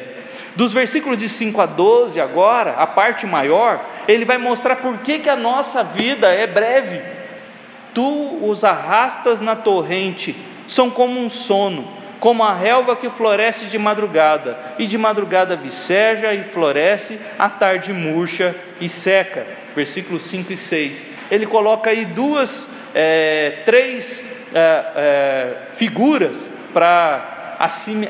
[0.55, 5.19] Dos versículos de 5 a 12, agora, a parte maior, ele vai mostrar por que,
[5.19, 7.03] que a nossa vida é breve.
[7.93, 10.37] Tu os arrastas na torrente,
[10.69, 11.89] são como um sono,
[12.21, 17.93] como a relva que floresce de madrugada, e de madrugada viceja e floresce, à tarde
[17.93, 19.47] murcha e seca.
[19.75, 21.07] Versículos 5 e 6.
[21.31, 24.23] Ele coloca aí duas, é, três
[24.53, 28.07] é, é, figuras para assim,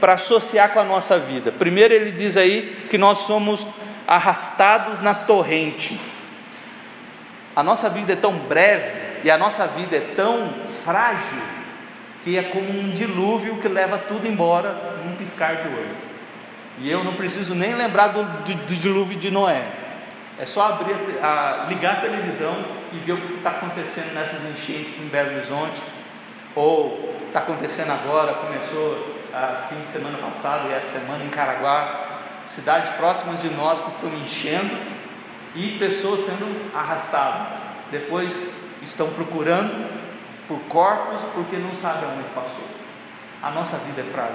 [0.00, 1.52] para associar com a nossa vida.
[1.52, 3.66] Primeiro, ele diz aí que nós somos
[4.06, 6.00] arrastados na torrente.
[7.54, 11.38] A nossa vida é tão breve e a nossa vida é tão frágil
[12.24, 15.96] que é como um dilúvio que leva tudo embora num piscar de olho.
[16.78, 19.64] E eu não preciso nem lembrar do, do, do dilúvio de Noé.
[20.42, 22.52] É só abrir a, ligar a televisão
[22.92, 25.80] e ver o que está acontecendo nessas enchentes em Belo Horizonte,
[26.56, 32.18] ou está acontecendo agora, começou a fim de semana passado e essa semana em Caraguá,
[32.44, 34.76] cidades próximas de nós que estão enchendo
[35.54, 37.52] e pessoas sendo arrastadas.
[37.92, 38.34] Depois
[38.82, 39.88] estão procurando
[40.48, 42.66] por corpos porque não sabem onde passou.
[43.40, 44.34] A nossa vida é frágil,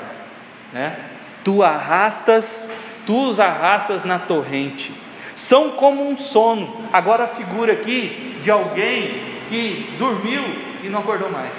[0.71, 0.97] né?
[1.43, 2.69] Tu arrastas,
[3.05, 5.05] tu os arrastas na torrente.
[5.38, 6.89] São como um sono.
[6.91, 10.43] Agora a figura aqui de alguém que dormiu
[10.84, 11.54] e não acordou mais.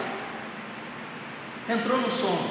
[1.68, 2.50] Entrou no sono.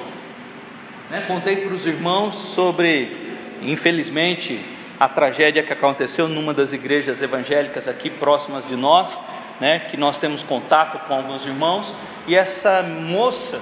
[1.10, 1.26] Né?
[1.28, 4.64] Contei para os irmãos sobre, infelizmente,
[4.98, 9.18] a tragédia que aconteceu numa das igrejas evangélicas aqui próximas de nós,
[9.60, 9.80] né?
[9.80, 11.94] que nós temos contato com alguns irmãos,
[12.26, 13.62] e essa moça,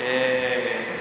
[0.00, 0.96] é,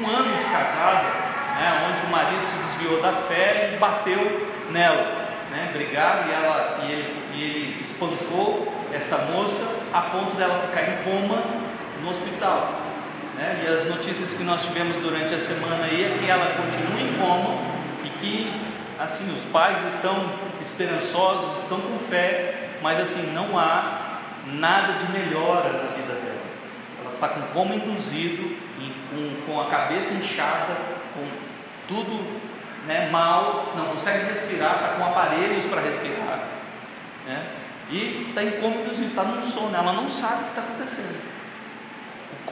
[0.00, 1.08] um ano de casada,
[1.56, 1.90] né?
[1.90, 5.21] onde o marido se desviou da fé e bateu nela.
[5.72, 10.96] Brigaram e, ela, e, ele, e ele espancou essa moça a ponto dela ficar em
[11.04, 11.42] coma
[12.02, 12.74] no hospital.
[13.36, 13.64] Né?
[13.64, 17.12] E as notícias que nós tivemos durante a semana aí é que ela continua em
[17.18, 17.58] coma
[18.04, 18.52] e que
[18.98, 20.16] assim os pais estão
[20.60, 26.42] esperançosos, estão com fé, mas assim não há nada de melhora na vida dela.
[27.00, 28.62] Ela está com coma induzido
[29.12, 30.76] com, com a cabeça inchada,
[31.14, 31.24] com
[31.86, 32.42] tudo
[32.86, 36.40] né, mal, não consegue respirar, está com aparelhos para respirar.
[37.26, 37.46] Né?
[37.90, 41.32] E está induzido, está num sono, ela não sabe o que está acontecendo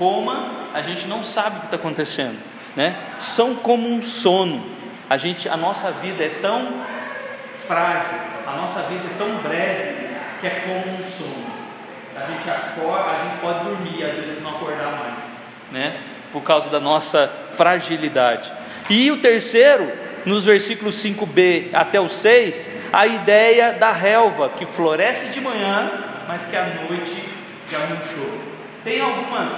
[0.00, 2.38] coma, a gente não sabe o que está acontecendo,
[2.74, 2.96] né?
[3.18, 4.64] São como um sono.
[5.10, 6.72] A gente, a nossa vida é tão
[7.56, 10.08] frágil, a nossa vida é tão breve
[10.40, 11.50] que é como um sono.
[12.16, 15.18] A gente acorda, a gente pode dormir, às vezes não acordar mais,
[15.70, 16.00] né?
[16.32, 18.50] Por causa da nossa fragilidade.
[18.88, 19.92] E o terceiro,
[20.24, 25.90] nos versículos 5b até o 6, a ideia da relva que floresce de manhã,
[26.28, 27.28] mas que à noite
[27.70, 28.40] já murchou.
[28.84, 29.50] Tem algumas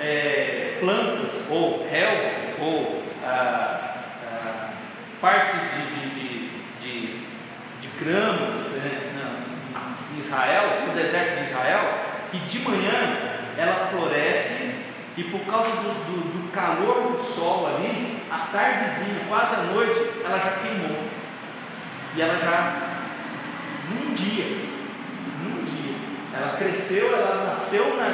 [0.00, 3.94] é, plantas ou relvas ou ah,
[4.32, 4.68] ah,
[5.20, 6.48] partes de, de,
[6.80, 7.16] de,
[7.80, 9.00] de gramas né,
[10.14, 11.80] em Israel, no deserto de Israel,
[12.30, 14.74] que de manhã ela floresce
[15.16, 20.00] e por causa do, do, do calor do sol ali, à tardezinha, quase à noite,
[20.24, 20.96] ela já queimou.
[22.16, 22.76] E ela já,
[23.90, 24.44] num dia,
[25.42, 25.94] num dia,
[26.34, 28.08] ela cresceu, ela nasceu na,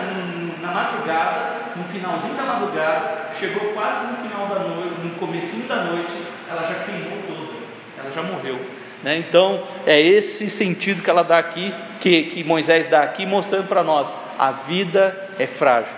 [0.61, 5.85] na madrugada, no finalzinho da madrugada, chegou quase no final da noite, no comecinho da
[5.85, 6.12] noite,
[6.50, 7.59] ela já queimou toda,
[7.96, 8.61] ela já morreu.
[9.05, 9.18] Né?
[9.18, 13.85] Então, é esse sentido que ela dá aqui, que, que Moisés dá aqui, mostrando para
[13.85, 15.94] nós: a vida é frágil,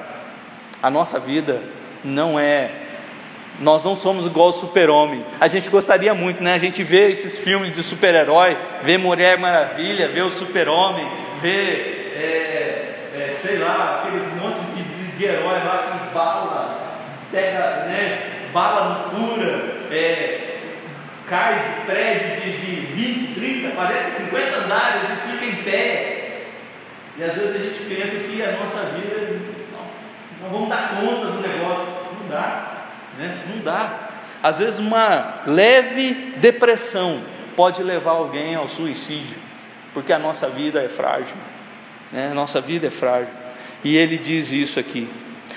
[0.83, 1.63] a nossa vida
[2.05, 2.71] não é.
[3.61, 5.25] Nós não somos igual o super-homem.
[5.41, 6.55] A gente gostaria muito, né?
[6.55, 11.09] A gente vê esses filmes de super-herói, vê Mulher Maravilha, vê o super-homem,
[11.41, 14.85] vê, é, é, sei lá, aqueles montes de
[15.17, 16.99] de herói lá que bala,
[17.31, 20.59] pega, né, bala no fura, é,
[21.29, 26.21] cai de prédio de, de 20, 30, 40, 50 andares e fica em pé.
[27.17, 29.41] E às vezes a gente pensa que a nossa vida
[30.45, 31.87] não, vamos dar conta do negócio.
[32.21, 32.87] Não dá,
[33.19, 33.39] né?
[33.49, 33.99] Não dá.
[34.43, 37.21] Às vezes uma leve depressão
[37.57, 39.37] pode levar alguém ao suicídio,
[39.93, 41.37] porque a nossa vida é frágil.
[42.13, 42.29] Né?
[42.31, 43.33] A nossa vida é frágil.
[43.83, 45.09] E ele diz isso aqui.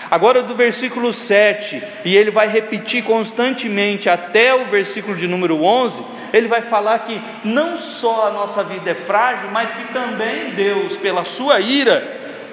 [0.10, 6.02] Agora, do versículo 7, e ele vai repetir constantemente até o versículo de número 11,
[6.32, 10.96] ele vai falar que não só a nossa vida é frágil, mas que também Deus,
[10.96, 12.06] pela sua ira,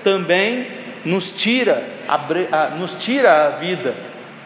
[0.03, 0.67] também
[1.05, 3.95] nos tira a, nos tira a vida.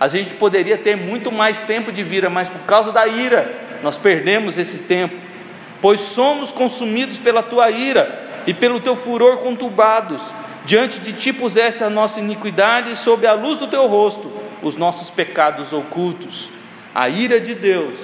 [0.00, 3.98] A gente poderia ter muito mais tempo de vida, mas por causa da ira, nós
[3.98, 5.16] perdemos esse tempo.
[5.80, 10.22] Pois somos consumidos pela tua ira e pelo teu furor conturbados
[10.68, 14.30] Diante de ti puseste a nossa iniquidade, e sob a luz do teu rosto,
[14.62, 16.50] os nossos pecados ocultos.
[16.94, 17.98] A ira de Deus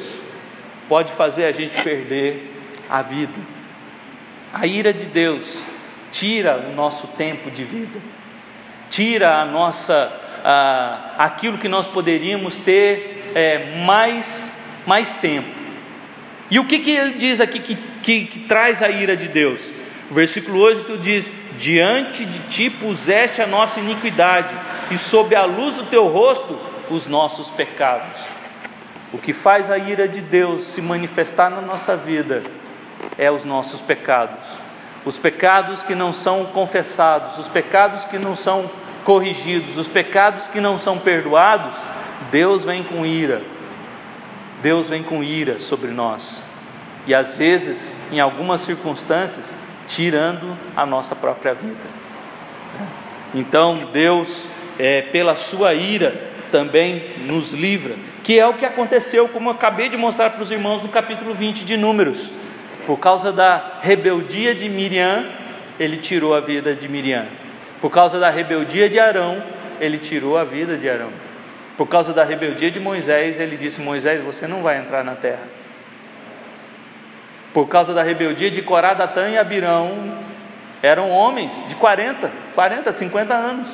[0.89, 2.55] pode fazer a gente perder
[2.89, 3.35] a vida.
[4.51, 5.59] A ira de Deus
[6.11, 8.01] tira o nosso tempo de vida,
[8.95, 10.13] tira a nossa,
[11.19, 15.49] aquilo que nós poderíamos ter é, mais, mais tempo.
[16.49, 19.61] E o que, que ele diz aqui que, que, que traz a ira de Deus?
[20.09, 21.29] O versículo 8 diz:
[21.59, 24.55] Diante de ti puseste a nossa iniquidade,
[24.93, 26.57] e sob a luz do teu rosto
[26.89, 28.21] os nossos pecados.
[29.13, 32.45] O que faz a ira de Deus se manifestar na nossa vida
[33.19, 34.45] é os nossos pecados.
[35.05, 38.71] Os pecados que não são confessados, os pecados que não são
[39.05, 41.77] corrigidos, os pecados que não são perdoados,
[42.31, 43.43] Deus vem com ira.
[44.63, 46.43] Deus vem com ira sobre nós.
[47.07, 49.55] E às vezes, em algumas circunstâncias,
[49.87, 51.77] tirando a nossa própria vida.
[53.35, 54.29] Então, Deus,
[54.79, 59.89] é, pela sua ira, também nos livra, que é o que aconteceu, como eu acabei
[59.89, 62.31] de mostrar para os irmãos no capítulo 20 de Números.
[62.87, 65.27] Por causa da rebeldia de Miriam,
[65.79, 67.27] ele tirou a vida de Miriam.
[67.85, 69.43] Por causa da rebeldia de Arão,
[69.79, 71.11] ele tirou a vida de Arão.
[71.77, 75.43] Por causa da rebeldia de Moisés, ele disse: Moisés, você não vai entrar na terra.
[77.53, 80.17] Por causa da rebeldia de Corá, Datã e Abirão,
[80.83, 83.69] eram homens de 40, 40, 50 anos.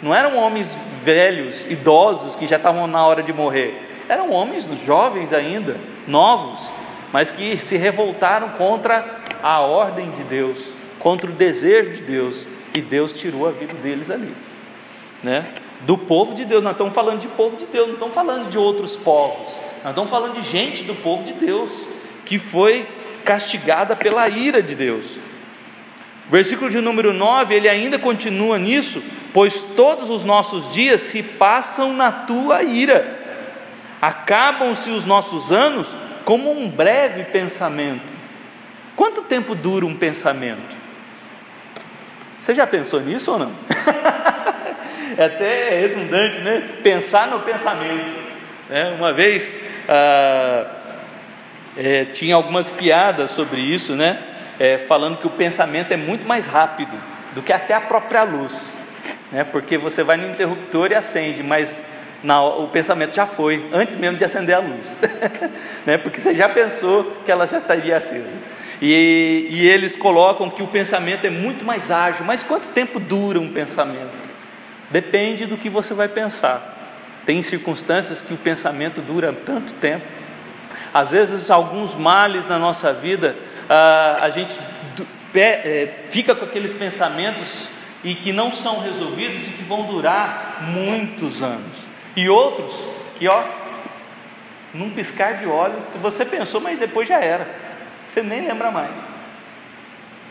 [0.00, 3.78] Não eram homens velhos, idosos que já estavam na hora de morrer.
[4.08, 5.76] Eram homens jovens ainda,
[6.08, 6.72] novos,
[7.12, 12.80] mas que se revoltaram contra a ordem de Deus, contra o desejo de Deus, e
[12.80, 14.34] Deus tirou a vida deles ali,
[15.22, 15.52] né?
[15.82, 18.58] Do povo de Deus, nós estamos falando de povo de Deus, não estamos falando de
[18.58, 19.48] outros povos,
[19.82, 21.86] nós estamos falando de gente do povo de Deus,
[22.24, 22.86] que foi
[23.24, 25.06] castigada pela ira de Deus.
[26.28, 29.02] Versículo de número 9, ele ainda continua nisso,
[29.32, 33.18] pois todos os nossos dias se passam na tua ira,
[34.00, 35.88] acabam-se os nossos anos
[36.24, 38.12] como um breve pensamento.
[38.94, 40.76] Quanto tempo dura um pensamento?
[42.40, 43.52] Você já pensou nisso ou não?
[45.16, 46.62] é até redundante, né?
[46.82, 48.14] Pensar no pensamento.
[48.68, 48.96] Né?
[48.98, 49.52] Uma vez
[49.88, 50.66] ah,
[51.76, 54.22] é, tinha algumas piadas sobre isso, né?
[54.60, 56.94] é, falando que o pensamento é muito mais rápido
[57.34, 58.76] do que até a própria luz,
[59.32, 59.42] né?
[59.42, 61.82] porque você vai no interruptor e acende, mas
[62.22, 65.00] na, o pensamento já foi, antes mesmo de acender a luz,
[65.86, 65.96] né?
[65.96, 68.36] porque você já pensou que ela já estaria acesa.
[68.80, 73.38] E, e eles colocam que o pensamento é muito mais ágil, mas quanto tempo dura
[73.38, 74.10] um pensamento?
[74.90, 76.78] Depende do que você vai pensar.
[77.26, 80.04] Tem circunstâncias que o pensamento dura tanto tempo.
[80.92, 83.36] Às vezes, alguns males na nossa vida
[83.68, 84.58] ah, a gente
[85.34, 87.68] é, fica com aqueles pensamentos
[88.02, 91.86] e que não são resolvidos e que vão durar muitos anos.
[92.16, 92.84] E outros
[93.16, 93.44] que, ó,
[94.74, 97.46] num piscar de olhos, se você pensou, mas depois já era,
[98.10, 98.96] você nem lembra mais.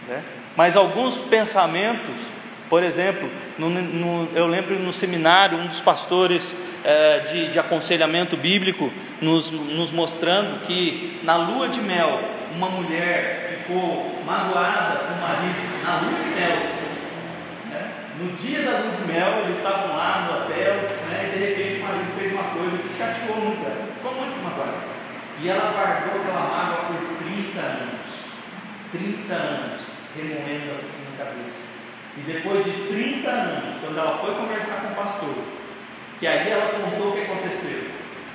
[0.06, 0.22] Né?
[0.58, 2.28] Mas alguns pensamentos,
[2.70, 8.36] por exemplo, no, no, eu lembro no seminário, um dos pastores é, de, de, aconselhamento
[8.36, 12.20] bíblico nos, nos mostrando que na lua de mel
[12.54, 16.58] uma mulher ficou magoada com o marido na lua de mel.
[17.70, 17.92] Né?
[18.20, 20.74] No dia da lua de mel, eles estavam lá no hotel,
[21.10, 21.32] né?
[21.34, 25.00] e de repente o marido fez uma coisa que chateou muito ela, ficou muito magoada.
[25.42, 26.89] E ela guardou aquela mágoa
[27.60, 28.00] 30 anos.
[28.92, 29.82] 30 anos,
[30.16, 31.70] remoendo aquilo na cabeça.
[32.18, 35.36] E depois de 30 anos, quando ela foi conversar com o pastor,
[36.20, 37.92] que aí ela contou o que aconteceu.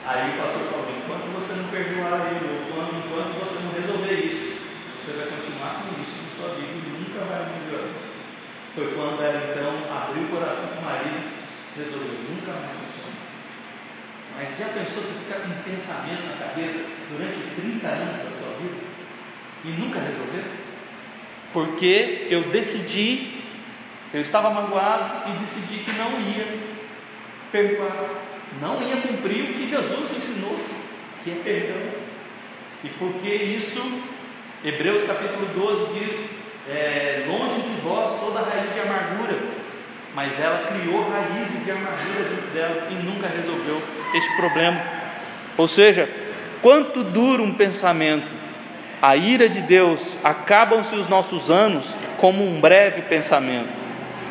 [0.07, 4.15] Aí o pastor falou: enquanto você não perdoar ele, ou quando, enquanto você não resolver
[4.15, 4.61] isso,
[5.01, 8.05] você vai continuar com isso na sua vida e nunca vai melhorar.
[8.75, 11.25] Foi quando ela então abriu o coração com o marido,
[11.77, 13.19] resolveu, nunca mais funciona.
[14.37, 18.59] Mas já pensou se ficar com um pensamento na cabeça durante 30 anos da sua
[18.59, 18.84] vida
[19.65, 20.45] e nunca resolver?
[21.53, 23.43] Porque eu decidi,
[24.13, 26.75] eu estava magoado e decidi que não ia
[27.51, 30.59] perdoar não ia cumprir o que Jesus ensinou,
[31.23, 31.83] que é perdão.
[32.85, 33.81] E porque isso,
[34.65, 36.31] Hebreus capítulo 12 diz:
[36.69, 39.39] é, longe de vós toda raiz de amargura,
[40.15, 43.83] mas ela criou raízes de amargura dentro dela e nunca resolveu
[44.15, 44.81] esse problema.
[45.57, 46.09] Ou seja,
[46.63, 48.44] quanto dura um pensamento?
[49.05, 51.85] A ira de Deus, acabam-se os nossos anos
[52.17, 53.69] como um breve pensamento.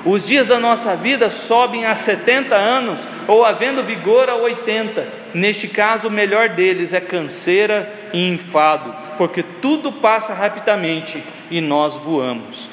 [0.04, 2.98] Os dias da nossa vida sobem a 70 anos
[3.28, 5.08] ou havendo vigor a 80.
[5.32, 11.96] Neste caso, o melhor deles é canseira e enfado, porque tudo passa rapidamente e nós
[11.96, 12.68] voamos.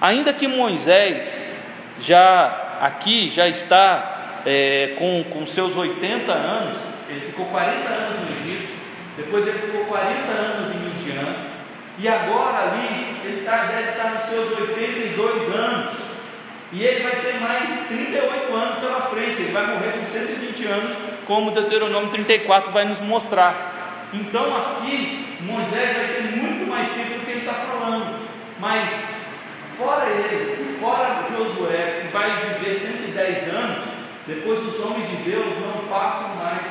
[0.00, 1.46] Ainda que Moisés
[2.00, 6.78] já aqui já está é, com, com seus 80 anos,
[7.10, 8.72] ele ficou 40 anos no Egito,
[9.18, 11.34] depois ele ficou 40 anos em Midian,
[11.98, 16.00] E agora ali, ele tá, deve estar nos seus 82 anos.
[16.72, 19.42] E ele vai ter mais 38 anos pela frente.
[19.42, 20.96] Ele vai morrer com 120 anos,
[21.26, 24.08] como Deuteronômio 34 vai nos mostrar.
[24.12, 28.20] Então aqui, Moisés vai ter muito mais tempo do que ele está falando.
[28.58, 28.90] Mas,
[29.76, 33.84] fora ele, fora Josué, que vai viver 110 anos,
[34.26, 36.66] depois os homens de Deus não passam mais,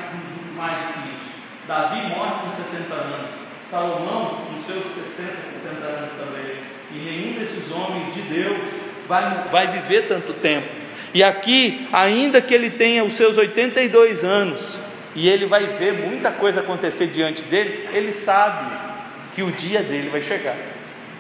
[0.56, 1.40] mais do que isso.
[1.68, 3.49] Davi morre com 70 anos.
[3.70, 4.84] Salomão, com seus
[5.16, 5.32] 60,
[5.64, 6.56] 70 anos também.
[6.92, 8.58] E nenhum desses homens de Deus
[9.08, 10.68] vai, vai viver tanto tempo.
[11.14, 14.78] E aqui, ainda que ele tenha os seus 82 anos,
[15.16, 18.72] e ele vai ver muita coisa acontecer diante dele, ele sabe
[19.34, 20.56] que o dia dele vai chegar.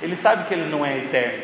[0.02, 1.44] Ele sabe que ele não é eterno.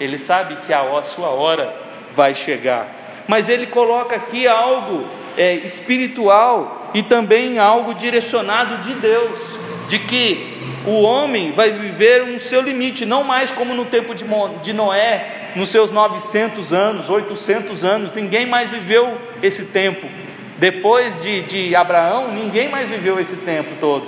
[0.00, 1.74] Ele sabe que a sua hora
[2.12, 2.88] vai chegar.
[3.28, 9.58] Mas ele coloca aqui algo é, espiritual e também algo direcionado de Deus,
[9.92, 14.72] de que o homem vai viver um seu limite, não mais como no tempo de
[14.72, 20.08] Noé, nos seus 900 anos, 800 anos, ninguém mais viveu esse tempo.
[20.56, 24.06] Depois de, de Abraão, ninguém mais viveu esse tempo todo.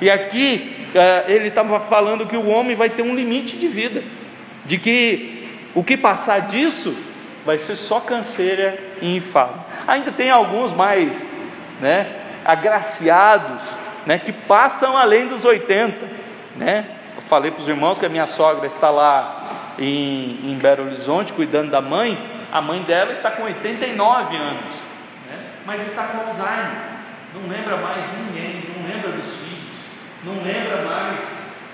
[0.00, 4.04] E aqui uh, ele estava falando que o homem vai ter um limite de vida,
[4.66, 6.96] de que o que passar disso
[7.44, 9.60] vai ser só canseira e enfado.
[9.84, 11.36] Ainda tem alguns mais
[11.80, 12.06] né,
[12.44, 13.76] agraciados
[14.08, 16.08] né, que passam além dos 80.
[16.56, 16.96] Né?
[17.28, 21.70] Falei para os irmãos que a minha sogra está lá em, em Belo Horizonte cuidando
[21.70, 22.18] da mãe.
[22.50, 24.82] A mãe dela está com 89 anos,
[25.28, 25.38] né?
[25.66, 26.80] mas está com Alzheimer,
[27.34, 29.76] não lembra mais de ninguém, não lembra dos filhos,
[30.24, 31.20] não lembra mais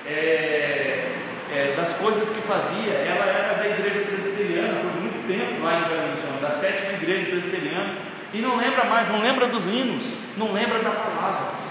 [0.05, 1.13] é,
[1.53, 2.95] é, das coisas que fazia.
[2.95, 7.31] Ela era da igreja presbiteriana por muito tempo lá em Belo Horizonte, da sétima igreja
[7.31, 7.95] presbiteriana,
[8.33, 11.64] e não lembra mais, não lembra dos hinos, não lembra da palavra.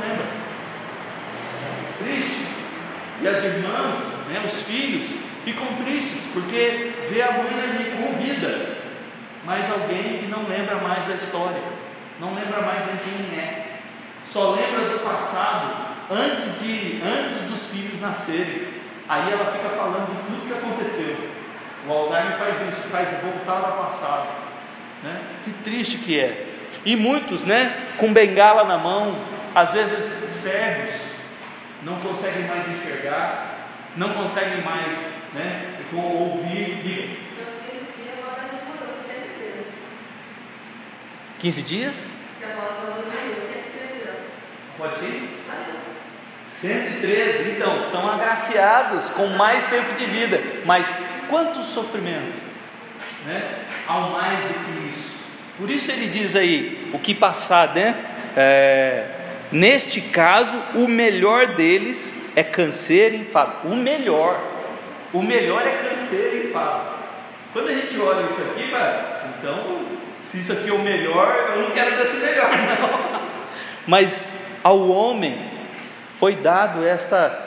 [0.00, 0.26] Lembra.
[1.98, 2.46] Triste.
[3.20, 5.06] E as irmãs, né, os filhos,
[5.44, 8.76] ficam tristes porque vê a mãe ali com vida,
[9.44, 11.62] mas alguém que não lembra mais da história,
[12.20, 13.78] não lembra mais de quem é,
[14.26, 18.68] só lembra do passado antes, de, antes dos filhos nascerem.
[19.08, 21.16] Aí ela fica falando de tudo que aconteceu.
[21.88, 24.28] O Alzheimer faz isso, faz voltar ao passado.
[25.02, 25.20] Né?
[25.44, 26.46] Que triste que é.
[26.84, 29.16] E muitos, né, com bengala na mão,
[29.56, 31.00] às vezes cegos,
[31.82, 33.54] não conseguem mais enxergar,
[33.96, 34.98] não conseguem mais
[35.32, 36.82] né, ouvir.
[36.82, 37.16] Diga.
[41.38, 42.06] 15 dias?
[44.76, 45.42] Pode ir?
[46.46, 50.86] 113, então, são agraciados com mais tempo de vida, mas
[51.30, 52.40] quanto sofrimento,
[53.24, 53.64] né?
[53.86, 55.16] Ao mais do que isso.
[55.56, 57.94] Por isso ele diz aí, o que passar, né?
[58.36, 59.16] É,
[59.52, 63.68] Neste caso, o melhor deles é câncer e enfado.
[63.68, 64.40] O melhor,
[65.12, 66.96] o melhor é câncer e enfado.
[67.52, 69.80] Quando a gente olha isso aqui, vai, então,
[70.20, 73.20] se isso aqui é o melhor, eu não quero desse melhor, não.
[73.86, 75.38] Mas ao homem
[76.08, 77.38] foi dado esta,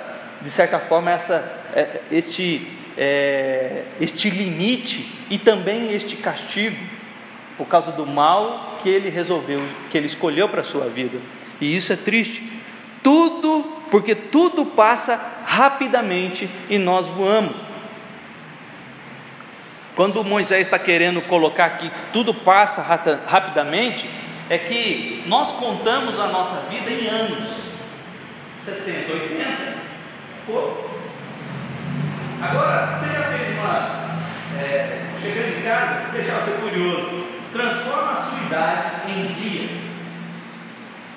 [0.42, 1.44] de certa forma, essa,
[1.76, 2.66] é, este,
[2.98, 6.78] é, este limite e também este castigo
[7.58, 11.20] por causa do mal que ele resolveu, que ele escolheu para a sua vida.
[11.62, 12.44] E isso é triste.
[13.04, 17.60] Tudo, porque tudo passa rapidamente e nós voamos.
[19.96, 24.10] Quando Moisés está querendo colocar aqui que tudo passa rapidamente,
[24.50, 27.70] é que nós contamos a nossa vida em anos
[28.64, 29.74] 70, 80.
[30.46, 30.74] Pô.
[32.42, 34.10] Agora, você já fez uma.
[34.58, 37.26] É, chegando em casa, deixa você curioso.
[37.52, 39.79] Transforma a sua idade em dias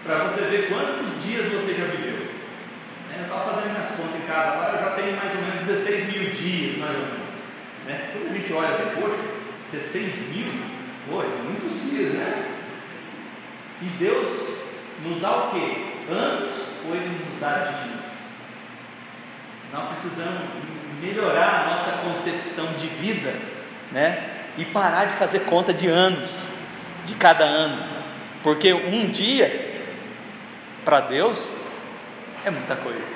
[0.05, 2.27] para você ver quantos dias você já viveu.
[3.15, 5.67] É, eu estava fazendo minhas contas em casa, agora eu já tenho mais ou menos
[5.67, 7.23] 16 mil dias, mais ou menos.
[7.87, 8.11] Né?
[8.13, 9.19] Quando a gente olha assim, poxa,
[9.73, 10.47] 16 mil,
[11.09, 12.49] pô, é muitos dias, né?
[13.81, 14.59] E Deus
[15.05, 15.87] nos dá o quê?
[16.11, 16.51] Anos
[16.87, 18.13] ou Ele nos dá dias?
[19.73, 20.43] Nós precisamos
[21.01, 23.35] melhorar a nossa concepção de vida,
[23.91, 24.31] né?
[24.57, 26.49] E parar de fazer conta de anos,
[27.07, 27.83] de cada ano,
[28.43, 29.72] porque um dia
[30.85, 31.55] para Deus
[32.45, 33.13] é muita coisa,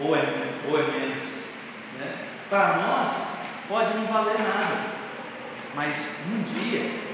[0.00, 0.22] ou é,
[0.68, 1.28] ou é menos.
[1.98, 2.14] Né?
[2.48, 3.28] Para nós
[3.68, 4.76] pode não valer nada,
[5.74, 5.96] mas
[6.28, 7.06] um dia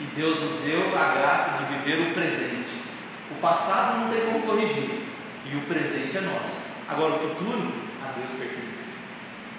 [0.00, 2.84] e Deus nos deu a graça de viver o presente.
[3.30, 5.02] O passado não tem como corrigir,
[5.44, 6.68] e o presente é nosso.
[6.88, 7.72] Agora o futuro
[8.02, 8.94] a Deus pertence.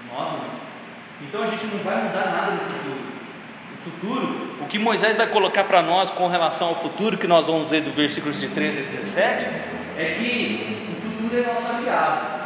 [0.09, 0.59] Nós não.
[1.21, 3.08] Então a gente não vai mudar nada no futuro
[3.79, 7.69] futuro, o que Moisés vai colocar para nós com relação ao futuro, que nós vamos
[7.69, 9.45] ver do versículos de 13 a 17,
[9.97, 12.39] é que o futuro é nosso aliado,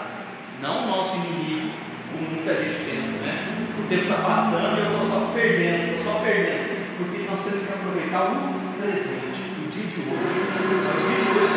[0.61, 1.71] não nosso inimigo,
[2.11, 3.67] como muita gente pensa, né?
[3.79, 7.65] O tempo está passando e eu estou só perdendo, estou só perdendo, porque nós temos
[7.65, 10.13] que aproveitar o presente, o dia de hoje.
[10.13, 10.69] O
[11.09, 11.53] dia de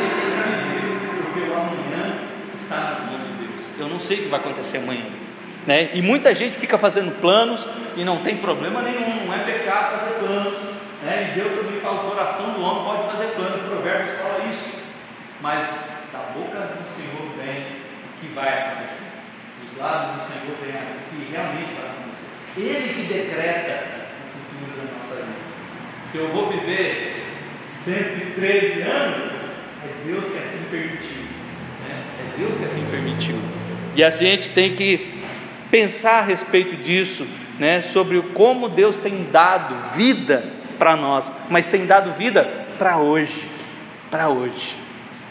[1.22, 2.18] porque o amanhã
[2.58, 3.64] está nas mãos de Deus.
[3.78, 5.04] Eu não sei o que vai acontecer amanhã.
[5.66, 5.90] Né?
[5.94, 10.14] E muita gente fica fazendo planos e não tem problema nenhum, não é pecado fazer
[10.20, 10.54] planos.
[11.02, 11.32] Né?
[11.32, 14.76] E Deus também fala: o coração do homem pode fazer planos, Provérbios fala isso.
[15.40, 15.66] Mas
[16.12, 19.10] da boca do Senhor vem o que vai acontecer.
[19.62, 22.26] Dos lábios do Senhor vem o que realmente vai acontecer.
[22.56, 23.84] Ele que decreta
[24.24, 25.38] o futuro da nossa vida.
[26.08, 27.26] Se eu vou viver
[27.72, 29.24] 113 anos,
[29.84, 31.22] é Deus que assim permitiu.
[31.22, 32.04] Né?
[32.20, 33.36] É Deus que assim permitiu.
[33.94, 35.15] E assim a gente tem que
[35.70, 37.26] pensar a respeito disso,
[37.58, 37.80] né?
[37.80, 40.44] sobre como Deus tem dado vida
[40.78, 42.44] para nós, mas tem dado vida
[42.78, 43.48] para hoje.
[44.10, 44.76] Para hoje.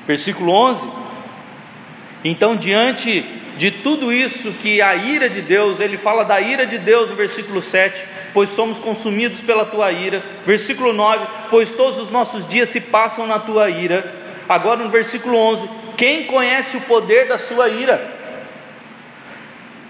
[0.05, 0.87] Versículo 11.
[2.23, 3.23] Então, diante
[3.57, 7.15] de tudo isso que a ira de Deus, ele fala da ira de Deus no
[7.15, 10.21] versículo 7, pois somos consumidos pela tua ira.
[10.45, 14.13] Versículo 9, pois todos os nossos dias se passam na tua ira.
[14.49, 18.24] Agora no versículo 11, quem conhece o poder da sua ira?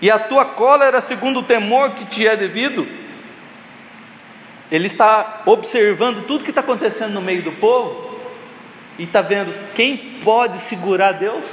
[0.06, 2.88] E a tua cólera segundo o temor que te é devido?
[4.72, 8.20] Ele está observando tudo que está acontecendo no meio do povo
[9.00, 11.48] e está vendo quem pode segurar Deus,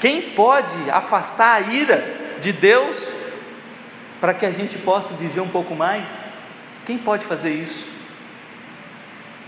[0.00, 3.08] quem pode afastar a ira de Deus
[4.20, 6.16] para que a gente possa viver um pouco mais.
[6.86, 7.88] Quem pode fazer isso?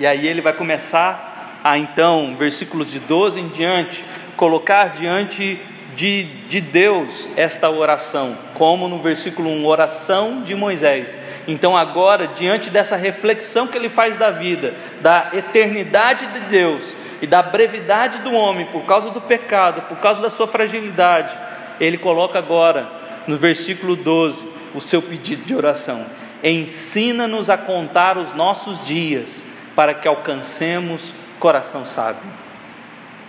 [0.01, 4.05] E aí ele vai começar a então, versículos de 12 em diante,
[4.37, 5.61] colocar diante
[5.97, 12.71] de, de Deus esta oração, como no versículo 1, oração de Moisés então, agora, diante
[12.71, 18.35] dessa reflexão que ele faz da vida, da eternidade de Deus e da brevidade do
[18.35, 21.37] homem por causa do pecado, por causa da sua fragilidade,
[21.79, 22.91] ele coloca agora,
[23.29, 26.05] no versículo 12, o seu pedido de oração:
[26.43, 29.45] Ensina-nos a contar os nossos dias,
[29.77, 32.46] para que alcancemos coração sábio.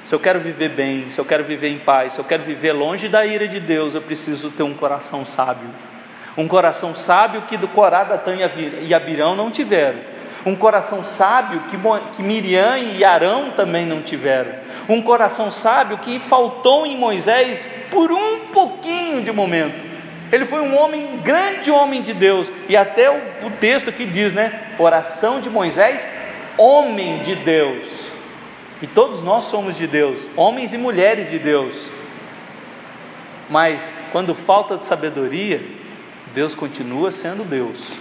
[0.07, 2.71] Se eu quero viver bem, se eu quero viver em paz, se eu quero viver
[2.71, 5.69] longe da ira de Deus, eu preciso ter um coração sábio
[6.37, 8.35] um coração sábio que do Corá, Datã
[8.81, 9.99] e Abirão não tiveram,
[10.45, 11.77] um coração sábio que,
[12.15, 14.51] que Miriam e Arão também não tiveram,
[14.87, 19.87] um coração sábio que faltou em Moisés por um pouquinho de momento.
[20.31, 24.33] Ele foi um homem, grande homem de Deus, e até o, o texto que diz,
[24.33, 24.73] né?
[24.77, 26.07] Oração de Moisés,
[26.57, 28.16] homem de Deus.
[28.81, 31.89] E todos nós somos de Deus, homens e mulheres de Deus.
[33.49, 35.61] Mas quando falta sabedoria,
[36.33, 37.93] Deus continua sendo Deus.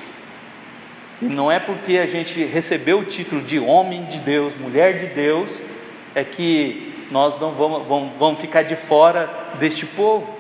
[1.22, 5.07] E não é porque a gente recebeu o título de homem de Deus, mulher de
[5.07, 5.59] Deus,
[6.14, 10.37] é que nós não vamos, vamos, vamos ficar de fora deste povo.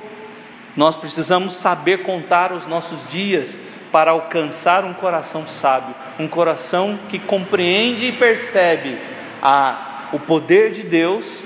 [0.76, 3.58] Nós precisamos saber contar os nossos dias
[3.90, 8.98] para alcançar um coração sábio, um coração que compreende e percebe
[9.40, 11.40] a, o poder de Deus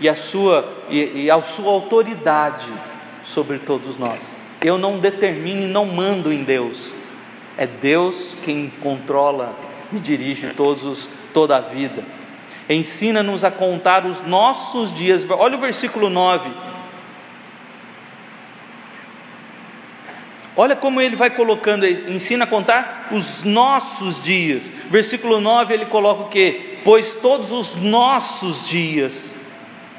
[0.00, 2.70] e a sua, e, e a sua autoridade
[3.24, 4.34] sobre todos nós.
[4.60, 6.92] Eu não determino e não mando em Deus.
[7.56, 9.54] É Deus quem controla
[9.92, 12.04] e dirige todos os, toda a vida.
[12.68, 15.26] Ensina-nos a contar os nossos dias.
[15.28, 16.50] Olha o versículo 9.
[20.56, 24.70] Olha como ele vai colocando, ensina a contar os nossos dias.
[24.90, 26.78] Versículo 9 ele coloca o que?
[26.84, 29.30] Pois todos os nossos dias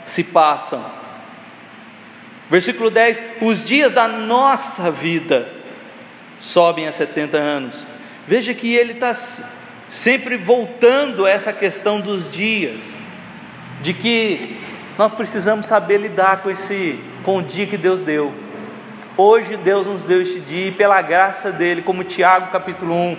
[0.05, 0.83] se passam
[2.53, 5.47] Versículo 10: Os dias da nossa vida
[6.39, 7.75] sobem a 70 anos.
[8.27, 9.11] Veja que ele está
[9.89, 12.81] sempre voltando a essa questão dos dias,
[13.81, 14.57] de que
[14.99, 18.31] nós precisamos saber lidar com esse com o dia que Deus deu.
[19.15, 23.17] Hoje Deus nos deu este dia e pela graça dele, como Tiago capítulo 1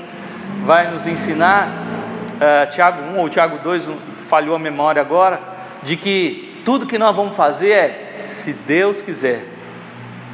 [0.64, 3.88] vai nos ensinar, uh, Tiago 1 ou Tiago 2
[4.18, 5.40] falhou a memória agora,
[5.84, 9.44] de que tudo que nós vamos fazer é se Deus quiser.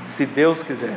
[0.06, 0.96] Se Deus quiser.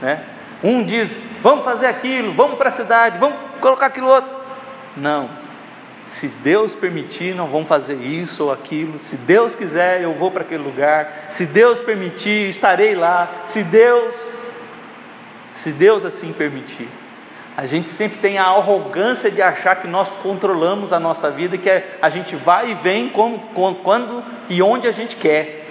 [0.00, 0.22] Né?
[0.62, 4.30] Um diz, vamos fazer aquilo, vamos para a cidade, vamos colocar aquilo outro.
[4.96, 5.28] Não.
[6.08, 8.98] Se Deus permitir, não vamos fazer isso ou aquilo.
[8.98, 11.26] Se Deus quiser, eu vou para aquele lugar.
[11.28, 13.42] Se Deus permitir, estarei lá.
[13.44, 14.14] Se Deus,
[15.52, 16.88] se Deus assim permitir.
[17.54, 21.68] A gente sempre tem a arrogância de achar que nós controlamos a nossa vida, que
[21.68, 23.40] é, a gente vai e vem como,
[23.84, 25.66] quando e onde a gente quer.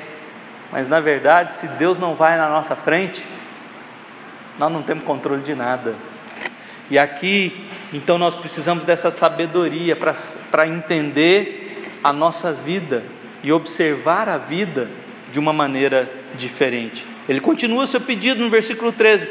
[0.71, 3.25] Mas na verdade, se Deus não vai na nossa frente,
[4.59, 5.95] nós não temos controle de nada.
[6.91, 9.97] E aqui, então, nós precisamos dessa sabedoria
[10.51, 13.03] para entender a nossa vida
[13.43, 14.89] e observar a vida
[15.31, 17.05] de uma maneira diferente.
[17.29, 19.27] Ele continua seu pedido no versículo 13: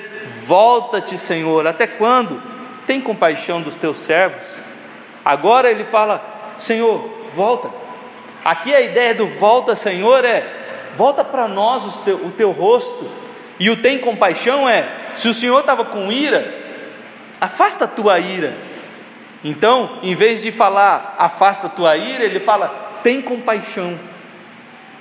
[0.46, 2.42] Volta-te, Senhor, até quando?
[2.86, 4.46] Tem compaixão dos teus servos.
[5.24, 7.70] Agora ele fala: Senhor, volta.
[8.44, 13.10] Aqui a ideia do volta, Senhor, é volta para nós o teu, o teu rosto.
[13.58, 16.65] E o tem compaixão é: se o Senhor estava com ira,
[17.40, 18.54] afasta a tua ira.
[19.44, 23.98] Então, em vez de falar afasta a tua ira, ele fala tem compaixão.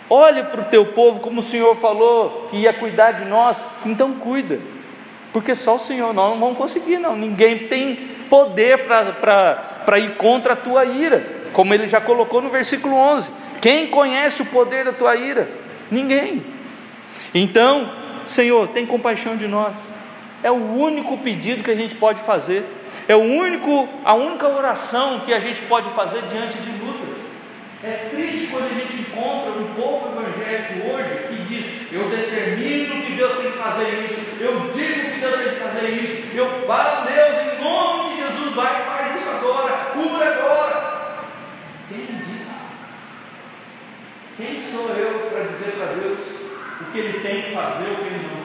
[0.08, 4.14] Olha para o teu povo, como o Senhor falou que ia cuidar de nós, então
[4.14, 4.60] cuida,
[5.34, 7.16] porque só o Senhor, nós não vamos conseguir, não.
[7.16, 7.96] Ninguém tem
[8.30, 13.88] poder para ir contra a tua ira, como ele já colocou no versículo 11: quem
[13.88, 15.50] conhece o poder da tua ira?
[15.90, 16.46] Ninguém.
[17.34, 17.92] Então,
[18.28, 19.76] Senhor, tem compaixão de nós,
[20.46, 22.64] é o único pedido que a gente pode fazer,
[23.08, 27.18] é o único, a única oração que a gente pode fazer diante de lutas.
[27.84, 33.14] É triste quando a gente encontra um povo evangélico hoje que diz: Eu determino que
[33.14, 37.08] Deus tem que fazer isso, eu digo que Deus tem que fazer isso, eu falo,
[37.08, 41.16] Deus, em nome de Jesus, vai faz isso agora, cura agora.
[41.90, 42.50] Quem diz?
[44.38, 46.20] Quem sou eu para dizer para Deus
[46.82, 48.45] o que Ele tem que fazer, o que Ele não?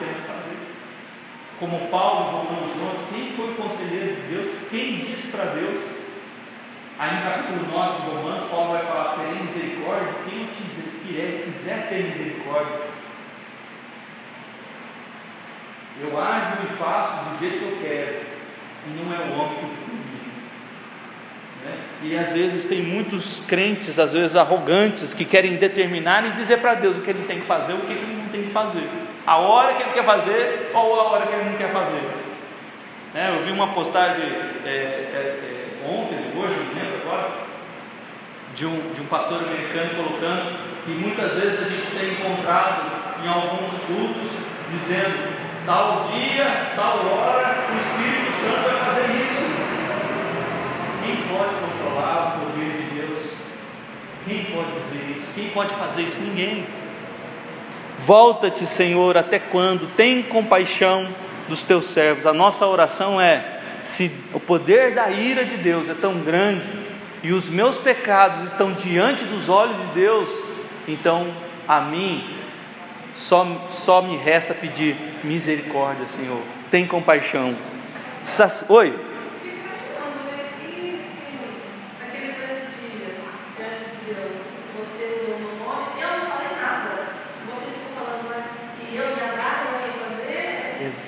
[1.61, 4.67] Como Paulo, Romanos 11, quem foi o conselheiro de Deus?
[4.71, 5.83] Quem disse para Deus?
[6.97, 12.17] Aí no capítulo 9 de Romanos, Paulo vai falar: terem misericórdia, quem quiser, quiser ter
[12.17, 12.81] misericórdia.
[16.01, 18.25] Eu ajo e faço do jeito que eu quero,
[18.87, 20.10] e não é o homem que?
[22.03, 26.73] E às vezes tem muitos crentes, às vezes arrogantes, que querem determinar e dizer para
[26.73, 28.87] Deus o que ele tem que fazer, o que ele não tem que fazer,
[29.25, 32.01] a hora que ele quer fazer ou a hora que ele não quer fazer.
[33.13, 34.23] É, eu vi uma postagem
[34.65, 37.29] é, é, é ontem, hoje, não lembro agora,
[38.55, 42.91] de um, de um pastor americano colocando que muitas vezes a gente tem encontrado
[43.23, 44.31] em alguns cultos
[44.71, 45.35] dizendo
[45.65, 49.51] tal dia, tal hora, o Espírito Santo vai fazer isso.
[51.03, 53.23] Quem pode controlar o poder de Deus?
[54.25, 55.27] Quem pode dizer isso?
[55.35, 56.21] Quem pode fazer isso?
[56.21, 56.65] Ninguém.
[57.99, 59.87] Volta-te, Senhor, até quando?
[59.95, 61.13] Tem compaixão
[61.47, 62.25] dos teus servos.
[62.25, 66.71] A nossa oração é se o poder da ira de Deus é tão grande
[67.23, 70.29] e os meus pecados estão diante dos olhos de Deus,
[70.87, 71.27] então
[71.67, 72.37] a mim
[73.13, 76.41] só, só me resta pedir misericórdia, Senhor.
[76.69, 77.55] Tem compaixão.
[78.69, 79.10] Oi?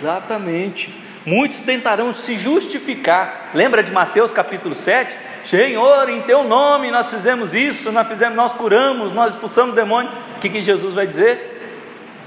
[0.04, 0.94] Exatamente.
[1.26, 3.52] Muitos tentarão se justificar.
[3.54, 5.18] Lembra de Mateus capítulo 7?
[5.46, 10.12] Senhor, em teu nome nós fizemos isso, nós fizemos, nós curamos, nós expulsamos o demônio.
[10.36, 11.62] O que, que Jesus vai dizer?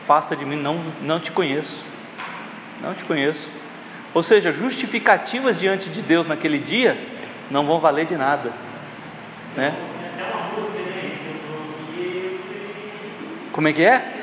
[0.07, 1.85] Faça de mim, não, não te conheço.
[2.81, 3.47] Não te conheço.
[4.15, 6.97] Ou seja, justificativas diante de Deus naquele dia
[7.51, 8.55] não vão valer de nada.
[9.55, 9.75] Né?
[13.53, 14.16] Como é que é?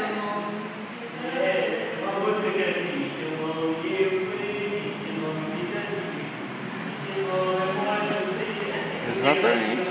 [9.13, 9.87] Exatamente.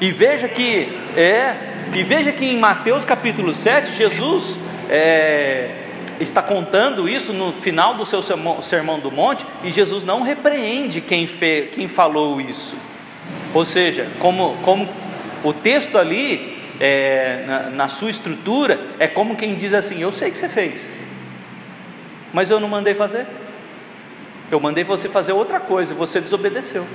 [0.00, 1.56] E veja que é,
[1.94, 4.58] e veja que em Mateus capítulo 7, Jesus
[4.90, 5.74] é,
[6.20, 11.26] está contando isso no final do seu sermão, do monte, e Jesus não repreende quem,
[11.26, 12.76] fe, quem falou isso.
[13.54, 14.88] Ou seja, como, como
[15.44, 20.30] o texto ali, é, na, na sua estrutura, é como quem diz assim: Eu sei
[20.30, 20.88] que você fez,
[22.32, 23.26] mas eu não mandei fazer.
[24.50, 26.86] Eu mandei você fazer outra coisa, você desobedeceu.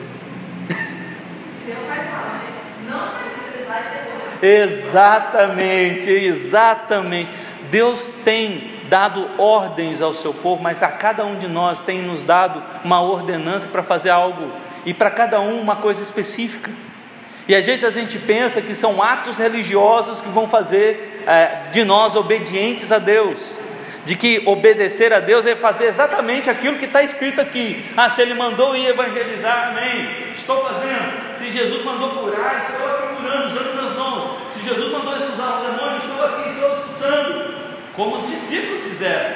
[4.44, 7.32] Exatamente, exatamente.
[7.72, 12.22] Deus tem dado ordens ao seu povo, mas a cada um de nós tem nos
[12.22, 14.52] dado uma ordenança para fazer algo,
[14.86, 16.70] e para cada um uma coisa específica.
[17.48, 21.86] E às vezes a gente pensa que são atos religiosos que vão fazer é, de
[21.86, 23.64] nós obedientes a Deus
[24.06, 27.86] de que obedecer a Deus é fazer exatamente aquilo que está escrito aqui.
[27.96, 30.34] Ah, se Ele mandou ir evangelizar, amém.
[30.36, 31.34] Estou fazendo.
[31.34, 33.73] Se Jesus mandou curar, estou curando, usando.
[34.64, 37.54] Se Jesus mandou expulsar o demônio, estou aqui, estou expulsando.
[37.94, 39.36] Como os discípulos fizeram.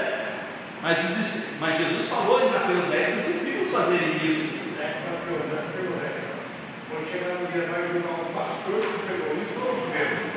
[0.81, 4.57] Mas, os, mas Jesus falou em Mateus 10 que os discípulos fazerem isso.
[6.89, 10.27] Quando chegar no dia, vai julgar um pastor que pegou isso ou os membros?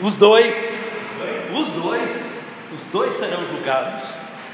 [0.00, 0.90] Os dois.
[1.54, 2.30] Os dois
[2.72, 4.04] os dois serão julgados.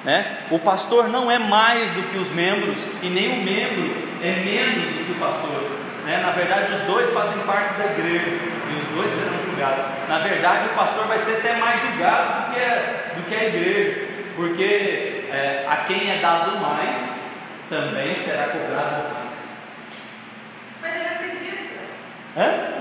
[0.05, 0.39] Né?
[0.51, 4.97] O pastor não é mais do que os membros, e nem o membro é menos
[4.97, 5.63] do que o pastor.
[6.05, 6.23] Né?
[6.23, 8.27] Na verdade, os dois fazem parte da igreja.
[8.27, 9.85] e os dois serão julgados.
[10.09, 13.45] Na verdade, o pastor vai ser até mais julgado do que a, do que a
[13.45, 17.17] igreja, porque é, a quem é dado mais
[17.69, 19.39] também será cobrado mais.
[20.83, 21.75] Mas ele acredita.
[22.37, 22.77] Hã?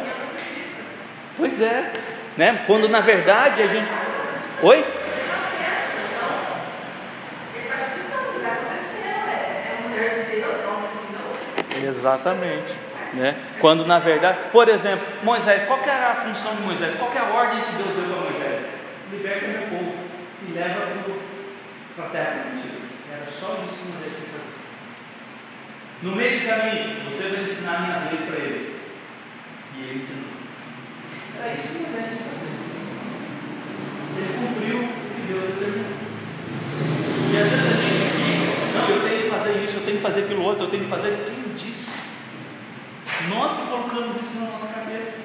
[1.38, 1.91] Pois é,
[2.38, 2.63] né?
[2.67, 3.89] Quando na verdade a gente.
[4.61, 4.86] Oi?
[11.84, 12.84] Exatamente.
[13.16, 13.36] Né?
[13.61, 16.95] Quando na verdade, por exemplo, Moisés, qual era a função de Moisés?
[16.95, 18.66] Qual é a ordem que Deus deu para Moisés?
[19.09, 19.95] Liberta o meu povo
[20.47, 20.88] e leva
[21.95, 22.76] para a terra prometida.
[23.09, 24.51] Era só isso que Moisés tinha fazer.
[26.03, 28.76] No meio do caminho, você vai ensinar minhas leis para eles.
[29.78, 30.30] E ele ensinou.
[31.39, 32.51] Era isso que Moisés tinha fazer.
[34.18, 36.05] Ele cumpriu o que Deus determinou.
[37.32, 40.03] E às vezes a gente fica, não, eu tenho que fazer isso, eu tenho que
[40.03, 41.24] fazer aquilo outro, eu tenho que fazer.
[41.26, 41.94] Quem disse?
[43.30, 45.20] Nós que colocamos isso na nossa cabeça.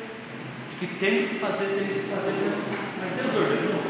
[0.79, 2.33] Que temos que fazer, temos que fazer.
[3.01, 3.81] Mas Deus ordenou.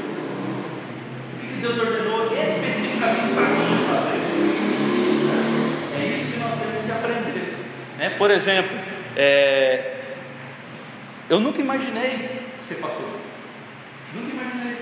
[1.35, 4.21] O que Deus ordenou especificamente para nós fazer?
[5.95, 7.55] É isso que nós temos que aprender.
[7.99, 8.11] Né?
[8.11, 8.77] Por exemplo,
[9.17, 10.01] é,
[11.29, 13.21] eu nunca imaginei ser pastor.
[14.15, 14.79] Nunca imaginei.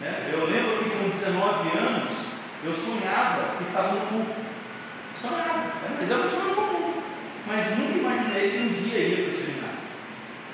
[0.00, 0.30] Né?
[0.32, 2.18] Eu lembro que com 19 anos
[2.64, 4.34] eu sonhava que estava no culto.
[5.20, 5.96] Sonhava, né?
[5.98, 6.89] mas era um sonho comum.
[7.50, 9.80] Mas nunca imaginei que um dia ia para o seminário.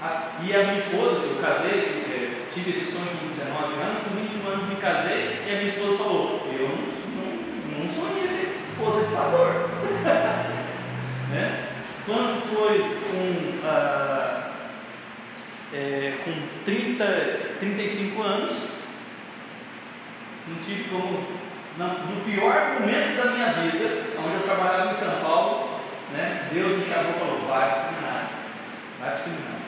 [0.03, 1.78] A- E a minha esposa, eu casei,
[2.09, 5.68] eh, tive esse sonho com 19 anos, com 21 anos me casei, e a minha
[5.68, 6.76] esposa falou: Eu não,
[7.16, 9.68] não, não sonhei ser esposa de pastor.
[11.30, 11.64] né?
[12.07, 14.51] Quando foi com, ah,
[15.74, 16.32] eh, com
[16.64, 17.05] 30,
[17.59, 18.53] 35 anos,
[20.49, 21.26] não tive como,
[21.78, 25.65] no pior momento da minha vida, onde eu trabalhava em São Paulo,
[26.12, 28.28] né, Deus me chamou e falou: vai para o seminário,
[29.00, 29.66] vai para o seminário.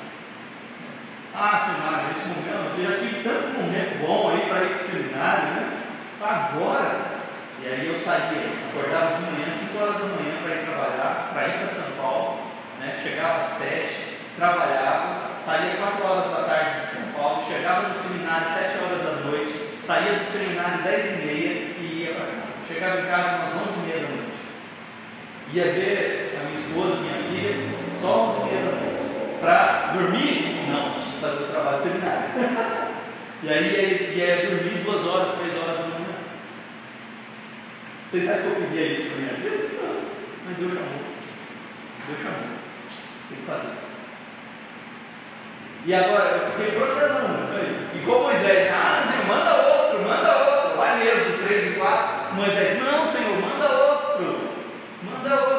[1.35, 4.89] Ah, seminário, nesse momento, eu já tive tanto momento bom aí para ir para o
[4.89, 5.79] seminário, né?
[6.21, 7.19] Agora,
[7.63, 11.49] e aí eu saía, acordava de manhã, 5 horas da manhã para ir trabalhar, para
[11.49, 12.41] ir para São Paulo,
[12.81, 12.99] né?
[13.03, 18.55] chegava às 7, trabalhava, saía 4 horas da tarde de São Paulo, chegava no seminário
[18.55, 22.49] 7 horas da noite, saía do seminário 10 e meia e ia para casa.
[22.69, 24.39] Chegava em casa umas 11 e meia da noite.
[25.53, 26.18] Ia ver
[26.69, 27.55] esposa, minha filha,
[28.01, 29.41] só 11 e meia da noite.
[29.41, 30.67] Para dormir?
[30.69, 32.29] Não, tinha que fazer os trabalhos do seminário.
[33.43, 36.09] e aí ia, ia dormir duas horas, três horas da manhã.
[38.05, 39.69] Vocês sabem que eu pedia isso para minha vida?
[39.83, 40.01] Não,
[40.47, 41.01] mas Deus chamou.
[42.07, 42.59] Deus chamou.
[43.29, 43.89] Tem que fazer.
[45.87, 51.47] E agora eu fiquei eu falei, igual Moisés, ah, manda outro, manda outro, vai mesmo,
[51.47, 52.35] 3 e 4.
[52.35, 54.39] Moisés, não, Senhor, manda outro,
[55.03, 55.58] manda outro.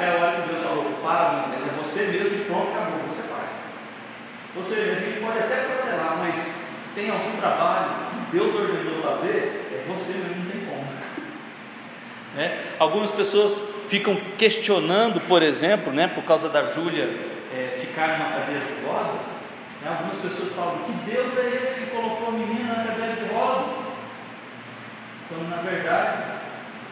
[0.00, 3.28] Até a hora que Deus falou, para Moisés, é você mesmo e pronto, acabou, você
[3.28, 3.44] vai.
[4.56, 6.54] Ou seja, a gente pode até protelar, mas
[6.94, 10.86] tem algum trabalho que Deus ordenou fazer, é você mesmo, não tem como.
[12.34, 12.58] Né?
[12.78, 17.04] Algumas pessoas ficam questionando, por exemplo, né, por causa da Júlia
[17.52, 19.26] é, ficar numa cadeira de rodas.
[19.82, 23.34] Né, algumas pessoas falam: que Deus é esse que colocou a menina na cadeira de
[23.34, 23.76] rodas?
[25.28, 26.40] Quando na verdade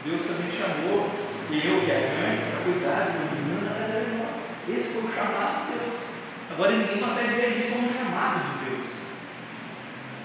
[0.05, 1.11] Deus também chamou
[1.51, 4.39] eu e a mãe para cuidar de uma menina de rodas.
[4.69, 5.95] Esse foi o chamado de Deus.
[6.53, 8.91] Agora ninguém consegue ver isso como um chamado de Deus.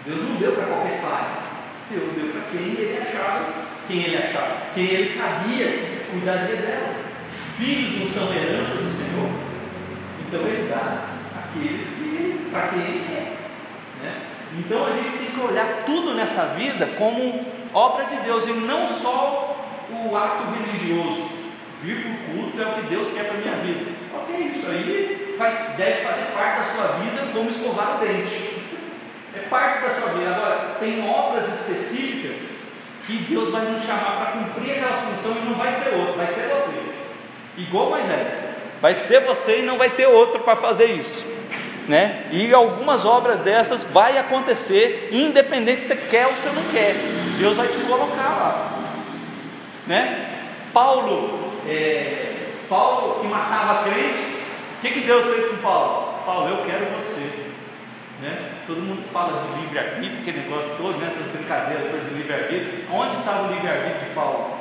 [0.05, 1.43] Deus não deu para qualquer pai.
[1.89, 3.53] Deus deu para quem ele achava,
[3.87, 6.95] quem ele achava, quem ele sabia que cuidaria dela.
[7.57, 9.29] Filhos não são herança do Senhor,
[10.19, 11.05] então ele dá
[11.37, 13.37] àqueles que, para quem ele quer.
[14.01, 14.21] Né?
[14.57, 18.87] Então a gente tem que olhar tudo nessa vida como obra de Deus e não
[18.87, 19.52] só
[19.93, 21.29] o ato religioso.
[21.81, 23.91] Vir para o culto é o que Deus quer para a minha vida.
[24.15, 28.63] Ok, isso aí faz, deve fazer parte da sua vida como escovar o dente.
[29.35, 30.35] É parte da sua vida.
[30.35, 32.53] Agora, tem obras específicas
[33.05, 36.27] que Deus vai nos chamar para cumprir aquela função e não vai ser outro, vai
[36.27, 36.93] ser você.
[37.57, 38.33] Igual Moisés.
[38.81, 41.25] Vai ser você e não vai ter outro para fazer isso.
[41.87, 42.27] Né?
[42.31, 46.95] E algumas obras dessas vai acontecer, independente se você quer ou se não quer.
[47.37, 48.72] Deus vai te colocar lá.
[49.87, 50.29] Né?
[50.73, 54.21] Paulo, é, Paulo que matava crente,
[54.77, 56.13] o que, que Deus fez com Paulo?
[56.25, 57.43] Paulo, eu quero você.
[58.21, 58.51] Né?
[58.65, 62.85] Todo mundo fala de livre-arbítrio, aquele negócio todo, nessas brincadeiras todas de livre-arbítrio.
[62.91, 64.57] Onde estava o livre-arbítrio de Paulo?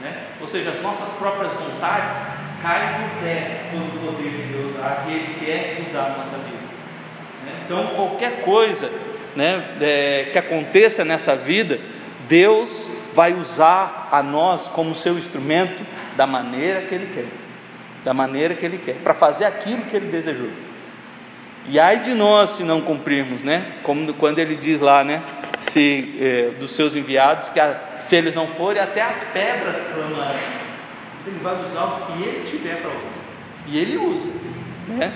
[0.00, 0.16] Né?
[0.40, 2.22] Ou seja, as nossas próprias vontades
[2.62, 6.64] caem no pé quando o poder de Deus, a que quer usar na nossa vida.
[7.44, 7.52] Né?
[7.64, 8.90] Então, qualquer coisa
[9.34, 11.78] né, é, que aconteça nessa vida,
[12.28, 12.70] Deus
[13.14, 15.84] vai usar a nós como seu instrumento
[16.16, 17.26] da maneira que Ele quer.
[18.04, 20.50] da maneira que Ele quer, para fazer aquilo que Ele desejou.
[21.66, 23.76] E ai de nós se não cumprirmos, né?
[23.82, 25.22] Como quando Ele diz lá, né?
[25.56, 30.38] Se é, dos seus enviados que a, se eles não forem, até as pedras clamarão.
[31.26, 33.14] Ele vai usar o que Ele tiver para usar.
[33.66, 34.30] E Ele usa,
[34.88, 35.10] né?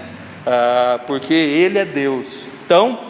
[0.46, 2.46] Ah, porque Ele é Deus.
[2.64, 3.07] Então,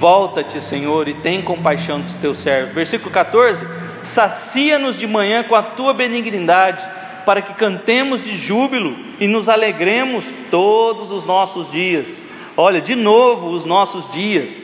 [0.00, 2.74] volta-te, Senhor, e tem compaixão dos teus servos.
[2.74, 3.66] Versículo 14:
[4.02, 6.82] Sacia-nos de manhã com a tua benignidade
[7.26, 12.22] para que cantemos de júbilo e nos alegremos todos os nossos dias.
[12.56, 14.58] Olha, de novo os nossos dias.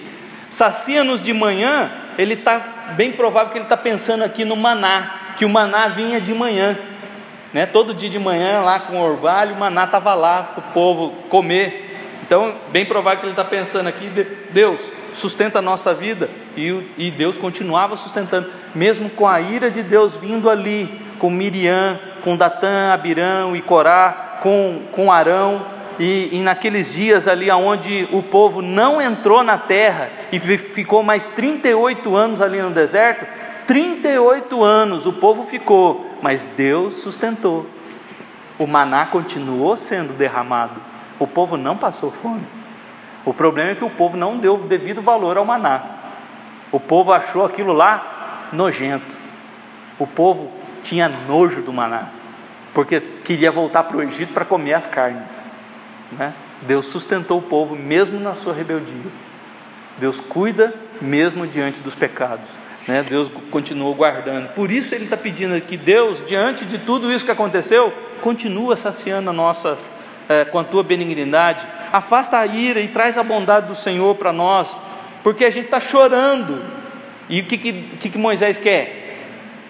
[0.49, 5.45] Sacia-nos de manhã, ele está bem provável que ele está pensando aqui no maná, que
[5.45, 6.79] o maná vinha de manhã.
[7.53, 7.67] Né?
[7.67, 11.11] Todo dia de manhã, lá com o orvalho, o maná estava lá para o povo
[11.29, 11.85] comer.
[12.23, 14.09] Então, bem provável que ele está pensando aqui,
[14.51, 14.81] Deus,
[15.17, 16.31] sustenta a nossa vida.
[16.57, 20.89] E, e Deus continuava sustentando, mesmo com a ira de Deus vindo ali,
[21.19, 25.65] com Miriam, com Datã, Abirão e Corá, com, com Arão,
[25.99, 31.27] e, e, naqueles dias ali onde o povo não entrou na terra e ficou mais
[31.29, 33.27] 38 anos ali no deserto,
[33.67, 37.67] 38 anos o povo ficou, mas Deus sustentou.
[38.59, 40.81] O maná continuou sendo derramado.
[41.19, 42.56] O povo não passou fome.
[43.27, 45.83] O problema é que o povo não deu devido valor ao maná.
[46.71, 49.15] O povo achou aquilo lá nojento.
[49.99, 50.53] O povo
[50.83, 52.07] tinha nojo do maná,
[52.73, 55.41] porque queria voltar para o Egito para comer as carnes.
[56.13, 56.33] Né?
[56.63, 59.11] Deus sustentou o povo mesmo na sua rebeldia.
[59.99, 62.47] Deus cuida mesmo diante dos pecados.
[62.87, 63.05] Né?
[63.09, 64.55] Deus continuou guardando.
[64.55, 69.31] Por isso ele está pedindo que Deus, diante de tudo isso que aconteceu, continua saciando
[69.31, 69.77] a nossa
[70.29, 71.67] é, com a tua benignidade.
[71.93, 74.77] Afasta a ira e traz a bondade do Senhor para nós,
[75.23, 76.63] porque a gente está chorando.
[77.29, 79.07] E o que, que, que Moisés quer?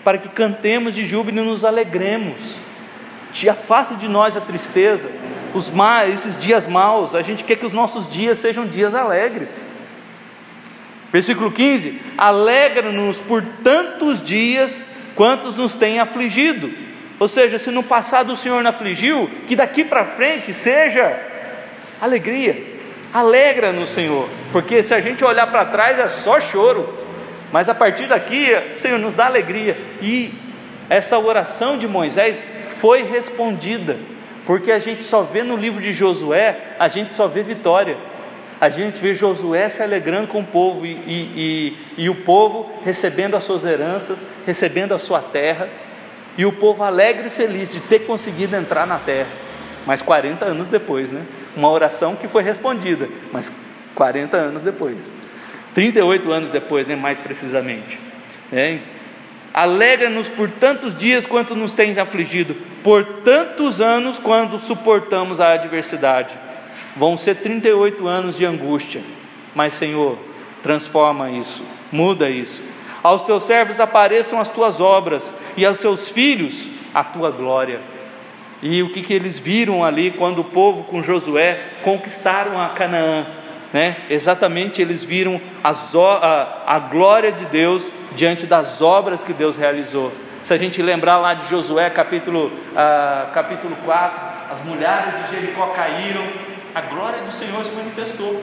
[0.06, 2.60] para que cantemos de júbilo e nos alegremos.
[3.32, 5.10] Te afasta de nós a tristeza,
[5.52, 9.60] os ma esses dias maus, a gente quer que os nossos dias sejam dias alegres.
[11.12, 14.80] Versículo 15: Alegra-nos por tantos dias
[15.16, 16.70] quantos nos têm afligido.
[17.18, 21.18] Ou seja, se no passado o Senhor nos afligiu, que daqui para frente seja
[22.00, 22.76] alegria.
[23.12, 27.06] Alegra-nos, Senhor, porque se a gente olhar para trás é só choro.
[27.52, 29.76] Mas a partir daqui, Senhor, nos dá alegria.
[30.02, 30.32] E
[30.90, 32.44] essa oração de Moisés
[32.80, 33.96] foi respondida,
[34.44, 37.96] porque a gente só vê no livro de Josué, a gente só vê vitória.
[38.60, 42.70] A gente vê Josué se alegrando com o povo e, e, e, e o povo
[42.84, 45.68] recebendo as suas heranças, recebendo a sua terra,
[46.38, 49.45] e o povo alegre e feliz de ter conseguido entrar na terra.
[49.86, 51.24] Mas 40 anos depois, né?
[51.56, 53.52] Uma oração que foi respondida, mas
[53.94, 54.98] 40 anos depois.
[55.74, 57.98] 38 anos depois, né, mais precisamente.
[58.52, 58.78] É.
[59.54, 66.36] Alegra-nos por tantos dias quanto nos tens afligido, por tantos anos quando suportamos a adversidade.
[66.96, 69.02] Vão ser 38 anos de angústia,
[69.54, 70.18] mas Senhor,
[70.62, 72.60] transforma isso, muda isso.
[73.02, 77.80] Aos teus servos apareçam as tuas obras, e aos seus filhos a tua glória.
[78.62, 83.26] E o que, que eles viram ali quando o povo com Josué conquistaram a Canaã?
[83.72, 83.96] né?
[84.08, 85.70] exatamente eles viram a,
[86.66, 87.84] a glória de Deus
[88.14, 90.12] diante das obras que Deus realizou.
[90.42, 95.66] Se a gente lembrar lá de Josué capítulo, uh, capítulo 4, as mulheres de Jericó
[95.68, 96.24] caíram,
[96.74, 98.42] a glória do Senhor se manifestou.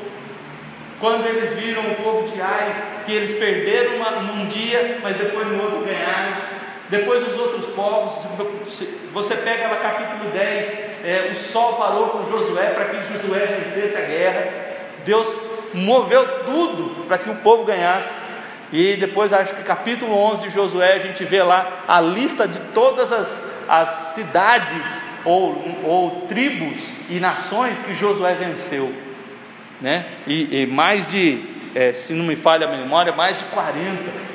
[1.00, 5.48] Quando eles viram o povo de Ai, que eles perderam uma, num dia, mas depois
[5.48, 6.53] no outro ganharam.
[6.90, 8.26] Depois os outros povos,
[9.14, 13.98] você pega lá capítulo 10, é, o sol parou com Josué para que Josué vencesse
[13.98, 14.52] a guerra.
[15.06, 15.28] Deus
[15.74, 18.14] moveu tudo para que o povo ganhasse.
[18.72, 22.60] E depois, acho que capítulo 11 de Josué, a gente vê lá a lista de
[22.74, 28.92] todas as, as cidades ou, ou tribos e nações que Josué venceu.
[29.80, 30.06] Né?
[30.26, 34.33] E, e mais de, é, se não me falha a memória, mais de 40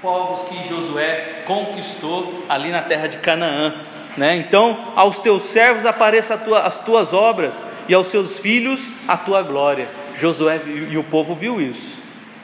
[0.00, 3.74] povos que Josué conquistou ali na terra de Canaã.
[4.16, 4.36] Né?
[4.36, 9.42] Então, aos teus servos apareçam tua, as tuas obras e aos seus filhos a tua
[9.42, 9.88] glória.
[10.18, 11.98] Josué e o povo viu isso.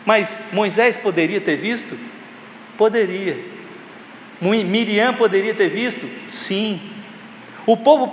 [0.05, 1.99] Mas Moisés poderia ter visto?
[2.77, 3.39] Poderia.
[4.41, 6.09] Miriam poderia ter visto?
[6.29, 6.81] Sim.
[7.67, 8.13] O povo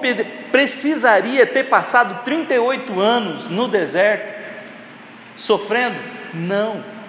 [0.51, 4.33] precisaria ter passado 38 anos no deserto,
[5.35, 5.99] sofrendo?
[6.33, 7.00] Não.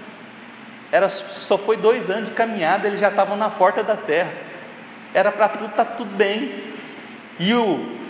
[0.93, 4.33] Era, só foi dois anos de caminhada, eles já estavam na porta da terra.
[5.13, 6.53] Era para tudo estar tá tudo bem.
[7.41, 8.01] E o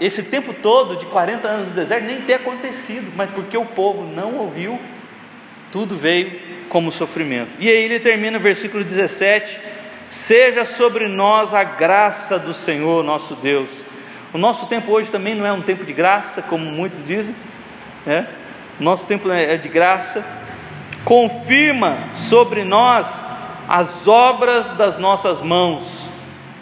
[0.00, 4.04] esse tempo todo de 40 anos no deserto nem ter acontecido, mas porque o povo
[4.04, 4.80] não ouviu,
[5.70, 7.50] tudo veio como sofrimento.
[7.58, 9.60] E aí ele termina o versículo 17,
[10.10, 13.70] Seja sobre nós a graça do Senhor nosso Deus.
[14.34, 17.32] O nosso tempo hoje também não é um tempo de graça, como muitos dizem,
[18.04, 18.26] né?
[18.80, 20.24] Nosso tempo é de graça.
[21.04, 23.24] Confirma sobre nós
[23.68, 26.08] as obras das nossas mãos.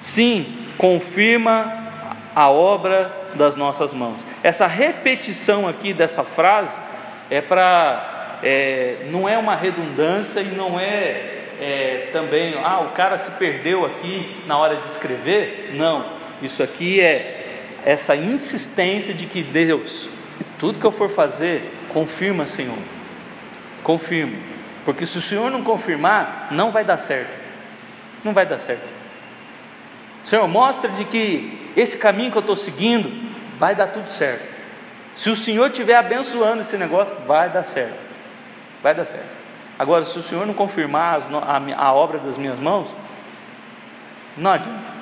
[0.01, 1.87] Sim, confirma
[2.35, 4.17] a obra das nossas mãos.
[4.43, 6.77] Essa repetição aqui dessa frase
[7.31, 13.19] é para, é, não é uma redundância e não é é, também, ah, o cara
[13.19, 15.73] se perdeu aqui na hora de escrever.
[15.75, 16.07] Não,
[16.41, 17.35] isso aqui é
[17.85, 20.09] essa insistência de que Deus,
[20.59, 22.79] tudo que eu for fazer, confirma, Senhor,
[23.83, 24.37] confirma,
[24.85, 27.37] porque se o Senhor não confirmar, não vai dar certo,
[28.25, 28.87] não vai dar certo.
[30.25, 33.11] Senhor, mostra de que esse caminho que eu estou seguindo
[33.59, 34.47] vai dar tudo certo.
[35.17, 37.99] Se o Senhor estiver abençoando esse negócio, vai dar certo,
[38.83, 39.39] vai dar certo.
[39.79, 42.89] Agora, se o Senhor não confirmar a, a obra das minhas mãos,
[44.37, 44.93] não adianta.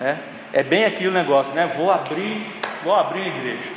[0.00, 0.16] É,
[0.52, 1.72] é bem aqui o negócio, né?
[1.76, 2.46] Vou abrir,
[2.82, 3.70] vou abrir a igreja.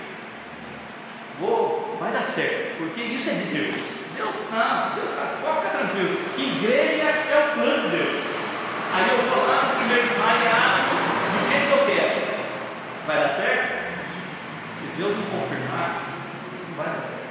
[1.40, 3.93] Vou, vai dar certo, porque isso é de Deus.
[4.16, 6.20] Deus não, Deus tá, pode ficar tranquilo.
[6.38, 8.24] Igreja é o plano de Deus.
[8.94, 10.40] Aí eu vou lá no primeiro de maio,
[11.32, 12.22] do jeito que eu quero.
[13.08, 13.74] Vai dar certo?
[14.74, 16.04] Se Deus não confirmar,
[16.70, 17.24] não vai dar certo.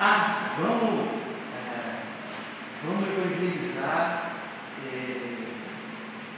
[0.00, 1.18] Ah, vamos
[2.84, 4.30] vamos evangelizar
[4.86, 5.16] é,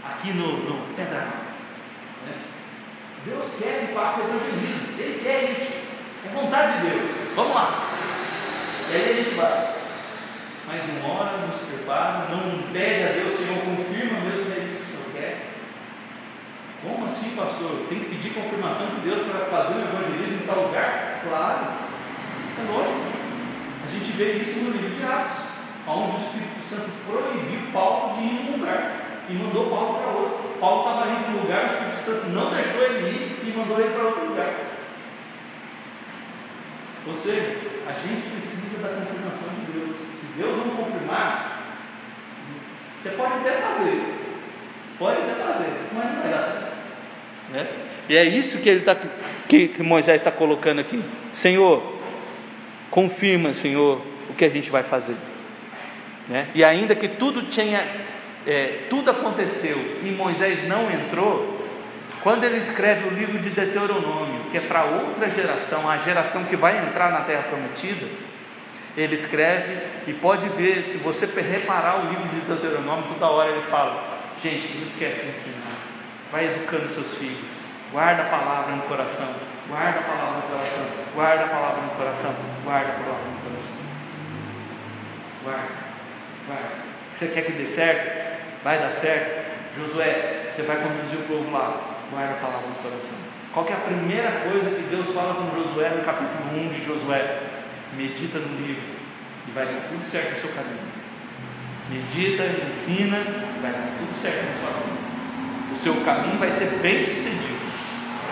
[0.04, 1.50] aqui no, no Pedramar.
[2.26, 2.34] Né?
[3.26, 5.72] Deus quer que faça evangelismo, Ele quer isso,
[6.26, 7.10] é vontade de Deus.
[7.36, 7.86] Vamos lá.
[8.90, 9.74] E aí a gente vai.
[10.66, 14.64] Mas não ora, não se prepara, não pede a Deus, Senhor, confirma mesmo que é
[14.66, 15.46] isso que o Senhor quer.
[16.82, 17.86] Como assim, pastor?
[17.88, 21.20] Tem que pedir confirmação de Deus para fazer o evangelismo em tal lugar?
[21.22, 21.66] Claro,
[22.58, 23.00] é lógico.
[23.86, 25.50] A gente vê isso no livro de Atos
[25.86, 30.58] onde o Espírito Santo proibiu Paulo de ir num lugar e mandou Paulo para outro.
[30.60, 33.80] Paulo estava indo para um lugar, o Espírito Santo não deixou ele ir e mandou
[33.80, 34.79] ele para outro lugar.
[37.06, 39.96] Ou seja, a gente precisa da confirmação de Deus.
[40.14, 41.50] Se Deus não confirmar,
[43.00, 44.02] você pode até fazer,
[44.98, 46.76] pode até fazer, mas não vai dar certo.
[47.50, 47.66] Né?
[48.08, 48.96] E é isso que ele tá,
[49.48, 51.02] que, Moisés está colocando aqui.
[51.32, 51.82] Senhor,
[52.90, 55.16] confirma, Senhor, o que a gente vai fazer.
[56.28, 56.48] Né?
[56.54, 57.86] E ainda que tudo tinha,
[58.46, 61.59] é, tudo aconteceu e Moisés não entrou,
[62.22, 66.56] quando ele escreve o livro de Deuteronômio, que é para outra geração, a geração que
[66.56, 68.06] vai entrar na Terra Prometida,
[68.96, 73.62] ele escreve e pode ver, se você reparar o livro de Deuteronômio, toda hora ele
[73.62, 74.02] fala:
[74.42, 75.78] gente, não esquece de ensinar,
[76.30, 77.50] vai educando seus filhos,
[77.92, 79.28] guarda a palavra no coração,
[79.68, 83.80] guarda a palavra no coração, guarda a palavra no coração, guarda a palavra no coração,
[85.44, 85.90] guarda.
[86.48, 86.90] Vai.
[87.14, 88.64] Você quer que dê certo?
[88.64, 89.50] Vai dar certo?
[89.76, 91.89] Josué, você vai conduzir o povo lá.
[92.10, 93.18] Guarda a palavra no coração.
[93.54, 97.38] Qual é a primeira coisa que Deus fala com Josué no capítulo 1 de Josué?
[97.96, 98.82] Medita no livro
[99.46, 100.90] e vai dar tudo certo no seu caminho.
[101.88, 104.98] Medita, ensina, e vai dar tudo certo no seu caminho.
[105.72, 107.60] O seu caminho vai ser bem sucedido.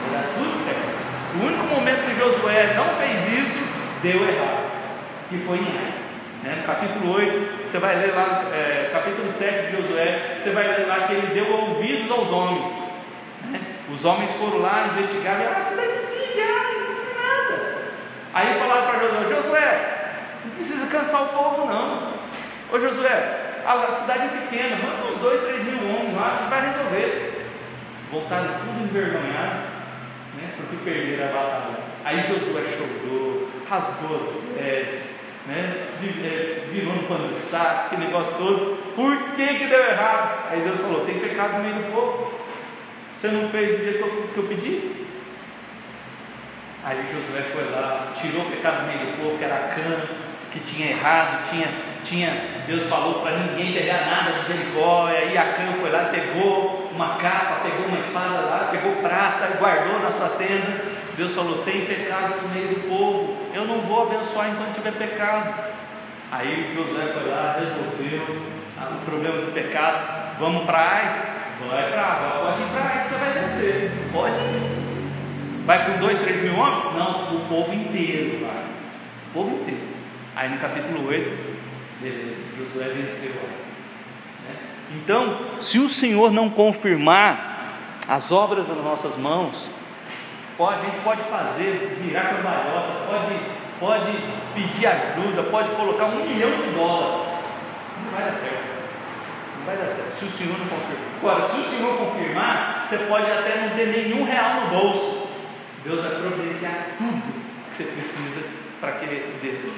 [0.03, 0.99] Vai dar tudo certo.
[1.35, 3.59] O único momento que Josué não fez isso,
[4.03, 4.71] deu errado.
[5.29, 5.95] Que foi em Ai.
[6.43, 6.63] Né?
[6.67, 11.07] Capítulo 8, você vai ler lá, é, capítulo 7 de Josué, você vai ler lá
[11.07, 12.88] que ele deu ouvidos aos homens.
[13.95, 17.79] Os homens foram lá, investigaram, e você deve desligar, não nada.
[18.35, 20.15] Aí falaram para Josué, Josué,
[20.45, 22.13] não precisa cansar o povo não.
[22.71, 26.71] Ô Josué, a cidade é pequena, manda uns dois, três mil homens lá e vai
[26.71, 27.47] resolver.
[28.11, 29.61] Voltaram tudo envergonhado,
[30.37, 30.53] né?
[30.57, 31.79] porque perderam a batalha.
[32.05, 35.87] Aí Josué chorou, rasgou as vestes, né?
[36.25, 38.95] É, virou um pano de saco, aquele negócio todo.
[38.95, 40.51] Por que, que deu errado?
[40.51, 42.48] Aí Deus falou: tem pecado no meio do povo.
[43.19, 45.07] Você não fez do jeito que eu pedi?
[46.85, 50.05] Aí Josué foi lá, tirou o pecado no meio do povo, que era a cana,
[50.53, 51.67] que tinha errado, tinha,
[52.05, 52.33] tinha,
[52.65, 56.91] Deus falou para ninguém pegar nada de Jericó, e aí a cana foi lá, pegou
[56.95, 60.85] uma capa, pegou uma espada lá, pegou prata, guardou na sua tenda,
[61.17, 65.73] Deus falou: tem pecado no meio do povo, eu não vou abençoar enquanto tiver pecado.
[66.31, 68.43] Aí José foi lá, resolveu
[68.79, 70.39] ah, o problema do pecado.
[70.39, 71.39] Vamos para Ai?
[71.67, 73.91] Vai para Ai, pode ir para Ai que você vai vencer.
[74.13, 75.65] Pode ir.
[75.67, 76.95] Vai com dois, três mil homens?
[76.95, 78.65] Não, o povo inteiro vai.
[79.29, 79.81] O povo inteiro.
[80.37, 81.59] Aí no capítulo 8,
[82.57, 83.33] Josué venceu.
[83.33, 84.57] Né?
[84.93, 87.75] Então, se o Senhor não confirmar
[88.09, 89.69] as obras das nossas mãos,
[90.59, 93.39] Pode, a gente pode fazer, virar cambalhota, pode,
[93.79, 94.19] pode
[94.57, 97.29] pedir ajuda, pode colocar um milhão de dólares.
[98.05, 98.68] Não vai dar certo.
[99.59, 100.17] Não vai dar certo.
[100.19, 101.09] Se o Senhor não confirmar.
[101.19, 105.29] Agora, se o Senhor confirmar, você pode até não ter nenhum real no bolso.
[105.85, 107.23] Deus vai providenciar tudo
[107.77, 108.47] que você precisa
[108.81, 109.69] para que ele desça.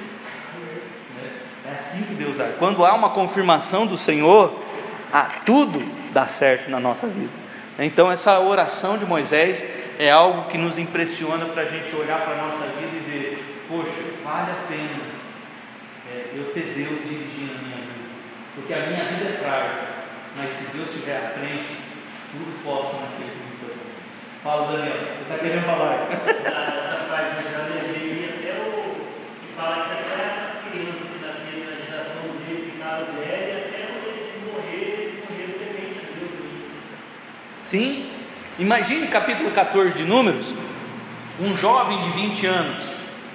[1.65, 2.55] É assim que Deus age.
[2.57, 4.59] Quando há uma confirmação do Senhor,
[5.13, 7.29] ah, tudo dá certo na nossa vida.
[7.77, 9.65] Então, essa oração de Moisés
[9.97, 13.65] é algo que nos impressiona para a gente olhar para a nossa vida e ver:
[13.67, 13.91] poxa,
[14.23, 15.21] vale a pena
[16.11, 17.40] é, eu ter Deus dirigindo a
[18.71, 19.79] porque a minha vida é frágil,
[20.37, 21.75] mas se Deus estiver à frente,
[22.31, 23.75] tudo posso naquele que me foi.
[24.41, 26.07] Fala, Daniel, você está querendo falar?
[26.25, 28.95] Essa, essa parte de Jeremias, até o
[29.41, 33.87] que fala que até as crianças que nasceram na geração dele ficaram velhas, e até
[33.91, 36.31] quando eles morreram, eles morreram temente a Deus.
[37.65, 38.09] Sim.
[38.57, 40.53] Imagine capítulo 14 de Números,
[41.41, 42.85] um jovem de 20 anos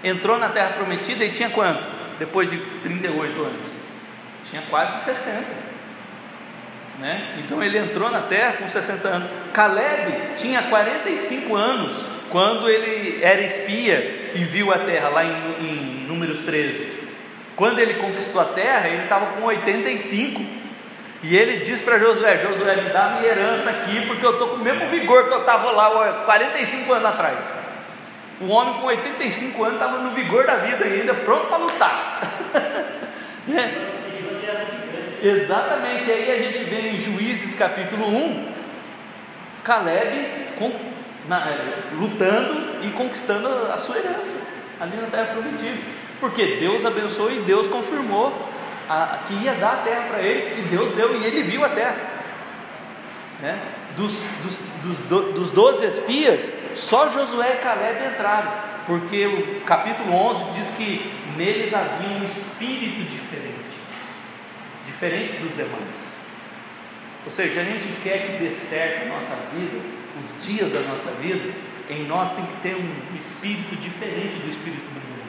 [0.02, 1.86] entrou na terra prometida e tinha quanto?
[2.18, 3.75] Depois de 38 anos.
[4.50, 5.44] Tinha quase 60.
[6.98, 7.34] Né?
[7.38, 9.30] Então ele entrou na terra com 60 anos.
[9.52, 11.94] Caleb tinha 45 anos
[12.30, 17.04] quando ele era espia e viu a terra, lá em, em Números 13.
[17.54, 20.42] Quando ele conquistou a terra, ele estava com 85.
[21.22, 24.56] E ele disse para Josué: Josué, me dá minha herança aqui, porque eu estou com
[24.56, 27.46] o mesmo vigor que eu estava lá 45 anos atrás.
[28.40, 32.20] O homem com 85 anos estava no vigor da vida ainda, pronto para lutar.
[33.48, 33.95] né?
[35.26, 38.46] Exatamente, aí a gente vê em Juízes capítulo 1,
[39.64, 40.70] Caleb com,
[41.28, 41.44] na,
[41.98, 44.46] lutando e conquistando a sua herança
[44.80, 45.78] ali na terra prometida,
[46.20, 48.32] porque Deus abençoou e Deus confirmou
[48.88, 51.70] a, que ia dar a terra para ele, e Deus deu, e ele viu a
[51.70, 51.96] terra.
[53.40, 53.58] Né?
[53.96, 54.12] Dos,
[54.44, 58.52] dos, dos, dos 12 espias, só Josué e Caleb entraram,
[58.86, 63.55] porque o capítulo 11 diz que neles havia um espírito diferente
[64.96, 66.08] diferente dos demais.
[67.26, 69.78] Ou seja, a gente quer que dê certo a nossa vida,
[70.22, 71.52] os dias da nossa vida,
[71.90, 75.26] em nós tem que ter um espírito diferente do espírito do mundo.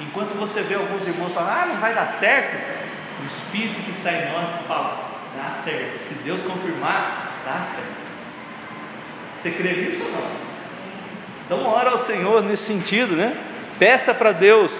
[0.00, 2.56] Enquanto você vê alguns irmãos falar, ah, não vai dar certo,
[3.22, 6.08] o espírito que sai em nós fala, dá certo.
[6.08, 8.06] Se Deus confirmar, dá certo.
[9.36, 10.46] Você crê nisso ou não?
[11.44, 13.36] Então ora ao Senhor nesse sentido, né?
[13.78, 14.72] Peça para Deus,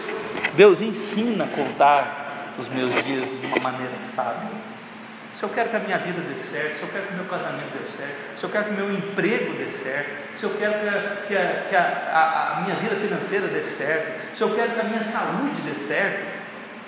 [0.56, 2.15] Deus ensina a contar
[2.58, 4.50] os meus dias de uma maneira sábia.
[5.32, 7.26] Se eu quero que a minha vida dê certo, se eu quero que o meu
[7.26, 10.72] casamento dê certo, se eu quero que o meu emprego dê certo, se eu quero
[10.80, 14.72] que, a, que, a, que a, a, minha vida financeira dê certo, se eu quero
[14.72, 16.26] que a minha saúde dê certo,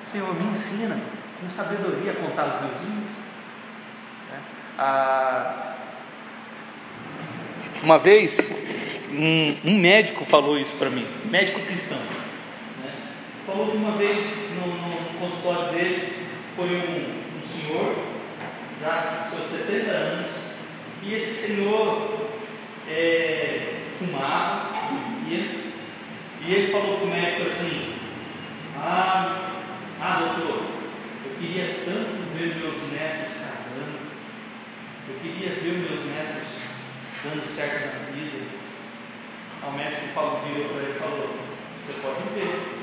[0.04, 0.96] Senhor, me ensina
[1.38, 3.10] com sabedoria a contar os meus dias.
[4.32, 4.38] É.
[4.78, 5.74] Ah,
[7.82, 8.38] uma vez,
[9.10, 11.98] um, um, médico falou isso para mim, médico cristão.
[11.98, 12.92] Né?
[13.46, 14.47] Falou que uma vez
[15.18, 17.96] no, consultório dele foi um, um senhor,
[18.80, 20.30] já com seus 70 anos,
[21.02, 22.30] e esse senhor
[22.88, 25.50] é, fumava, bebia,
[26.46, 27.94] e ele falou para o médico assim:
[28.76, 29.50] ah,
[30.00, 30.66] ah, doutor,
[31.24, 33.98] eu queria tanto ver meus netos casando,
[35.08, 36.48] eu queria ver meus netos
[37.24, 38.58] dando certo na vida.
[39.66, 41.36] O médico falou, virou para ele e falou:
[41.84, 42.77] Você pode ver,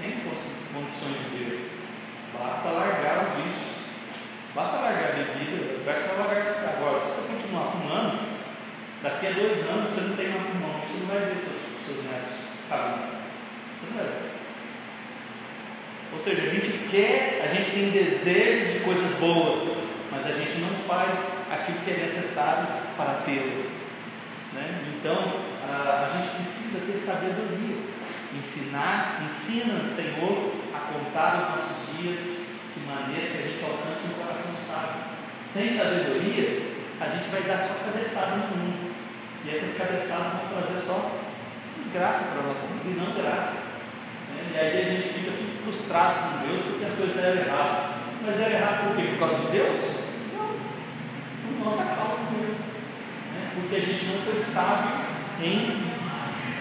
[0.00, 0.22] tem
[0.72, 1.70] condições de ver.
[2.38, 3.76] Basta largar os vícios.
[4.54, 8.26] Basta largar a bebida, basta largar esse Agora, se você continuar fumando,
[9.02, 12.04] daqui a dois anos você não tem mais pulmão, você não vai ver seus, seus
[12.04, 12.36] netos
[12.66, 13.04] casando.
[13.76, 14.36] Você não vai ver.
[16.12, 19.76] Ou seja, a gente quer, a gente tem desejo de coisas boas,
[20.10, 21.20] mas a gente não faz
[21.52, 22.66] aquilo que é necessário
[22.96, 23.66] para tê-las.
[24.54, 24.80] Né?
[24.96, 27.76] Então, a, a gente precisa ter sabedoria
[28.38, 32.20] ensinar, ensina, Senhor, a contar os nossos dias
[32.74, 35.02] de maneira que a gente alcance um coração sábio.
[35.44, 38.94] Sem sabedoria, a gente vai dar só cabeçada no mundo.
[39.44, 41.10] E essas cabeçadas vão trazer só
[41.76, 43.62] desgraça para vida e não graça.
[44.28, 44.50] Né?
[44.52, 47.96] E aí a gente fica tudo frustrado com Deus porque as coisas deram errado.
[48.24, 49.02] Mas deram errado por quê?
[49.10, 49.80] Por causa de Deus?
[50.34, 50.48] Não.
[51.42, 52.58] Por nossa causa mesmo.
[53.32, 53.50] Né?
[53.54, 55.06] Porque a gente não foi sábio
[55.40, 55.95] em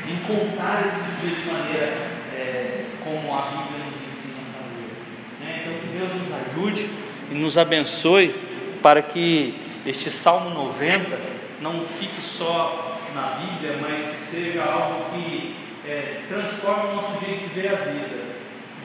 [0.07, 1.93] em contar esses dias de maneira
[2.33, 4.93] é, como a Bíblia nos ensina a fazer.
[5.41, 5.61] Né?
[5.61, 6.89] Então, que Deus nos ajude
[7.31, 8.35] e nos abençoe
[8.81, 11.17] para que este Salmo 90
[11.61, 15.55] não fique só na Bíblia, mas que seja algo que
[15.87, 18.35] é, transforme o nosso jeito de ver a vida,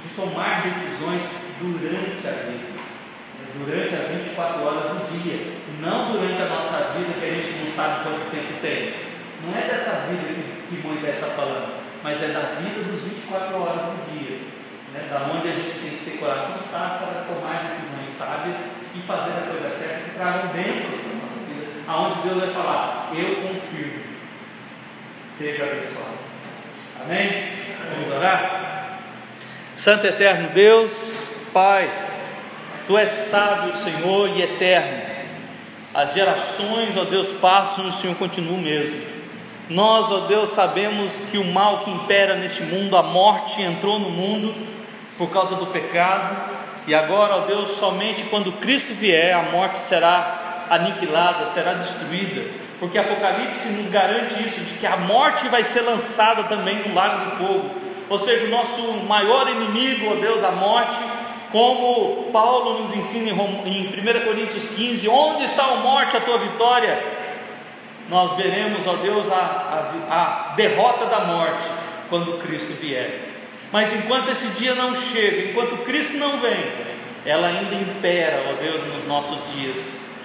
[0.03, 1.23] de tomar decisões
[1.61, 3.47] durante a vida, né?
[3.59, 7.73] durante as 24 horas do dia, não durante a nossa vida que a gente não
[7.73, 8.95] sabe quanto tempo tem.
[9.43, 13.61] Não é dessa vida que que Moisés está falando, mas é da vida dos 24
[13.61, 14.39] horas do dia,
[14.95, 15.09] né?
[15.11, 18.57] da onde a gente tem que ter coração sábio para tomar decisões sábias
[18.95, 22.55] e fazer a coisa certa, que tragam bênçãos para a nossa vida, aonde Deus vai
[22.55, 24.05] falar, eu confirmo,
[25.31, 26.21] seja abençoado.
[27.03, 27.51] Amém?
[27.91, 28.99] Vamos orar?
[29.75, 30.93] Santo Eterno Deus,
[31.53, 32.11] Pai,
[32.87, 35.01] Tu és sábio, Senhor, e eterno.
[35.95, 39.20] As gerações, ó Deus, passam e o Senhor continua mesmo.
[39.71, 44.11] Nós, ó Deus, sabemos que o mal que impera neste mundo, a morte entrou no
[44.11, 44.53] mundo
[45.17, 46.37] por causa do pecado,
[46.89, 52.99] e agora, ó Deus, somente quando Cristo vier, a morte será aniquilada, será destruída, porque
[52.99, 57.37] Apocalipse nos garante isso, de que a morte vai ser lançada também no lago do
[57.37, 57.71] fogo,
[58.09, 60.99] ou seja, o nosso maior inimigo, ó Deus, a morte,
[61.53, 67.20] como Paulo nos ensina em 1 Coríntios 15: onde está a morte, a tua vitória?
[68.11, 69.37] Nós veremos, ó Deus, a,
[70.11, 71.65] a, a derrota da morte
[72.09, 73.31] quando Cristo vier.
[73.73, 76.91] Mas enquanto esse dia não chega, enquanto Cristo não vem,
[77.25, 79.79] ela ainda impera, ó Deus, nos nossos dias.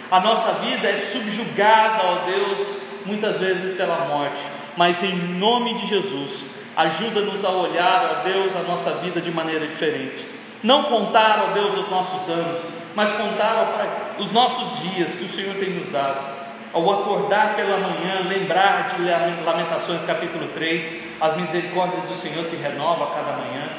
[0.10, 4.42] A nossa vida é subjugada, ó Deus, muitas vezes pela morte,
[4.76, 6.44] mas em nome de Jesus,
[6.76, 10.26] ajuda-nos a olhar, ó Deus, a nossa vida de maneira diferente.
[10.64, 12.62] Não contar, ó Deus, os nossos anos,
[12.96, 16.45] mas contar ó, os nossos dias que o Senhor tem nos dado.
[16.76, 19.02] Ao acordar pela manhã, lembrar de
[19.46, 20.86] Lamentações capítulo 3,
[21.22, 23.70] as misericórdias do Senhor se renovam a cada manhã.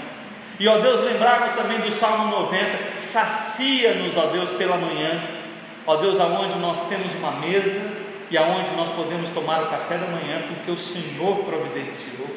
[0.58, 5.20] E ó Deus, lembrarmos também do Salmo 90, sacia-nos, ó Deus, pela manhã,
[5.86, 7.86] ó Deus, aonde nós temos uma mesa
[8.30, 12.34] e aonde nós podemos tomar o café da manhã, porque o Senhor providenciou,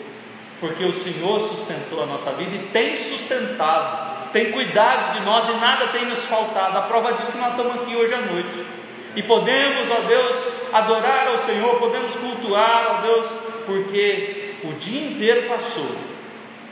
[0.60, 5.54] porque o Senhor sustentou a nossa vida e tem sustentado, tem cuidado de nós e
[5.54, 6.78] nada tem nos faltado.
[6.78, 8.79] A prova disso que nós estamos aqui hoje à noite.
[9.16, 10.36] E podemos, ó Deus,
[10.72, 13.28] adorar ao Senhor, podemos cultuar, ó Deus,
[13.66, 15.96] porque o dia inteiro passou,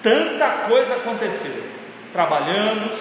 [0.03, 1.63] tanta coisa aconteceu.
[2.13, 2.97] Trabalhamos,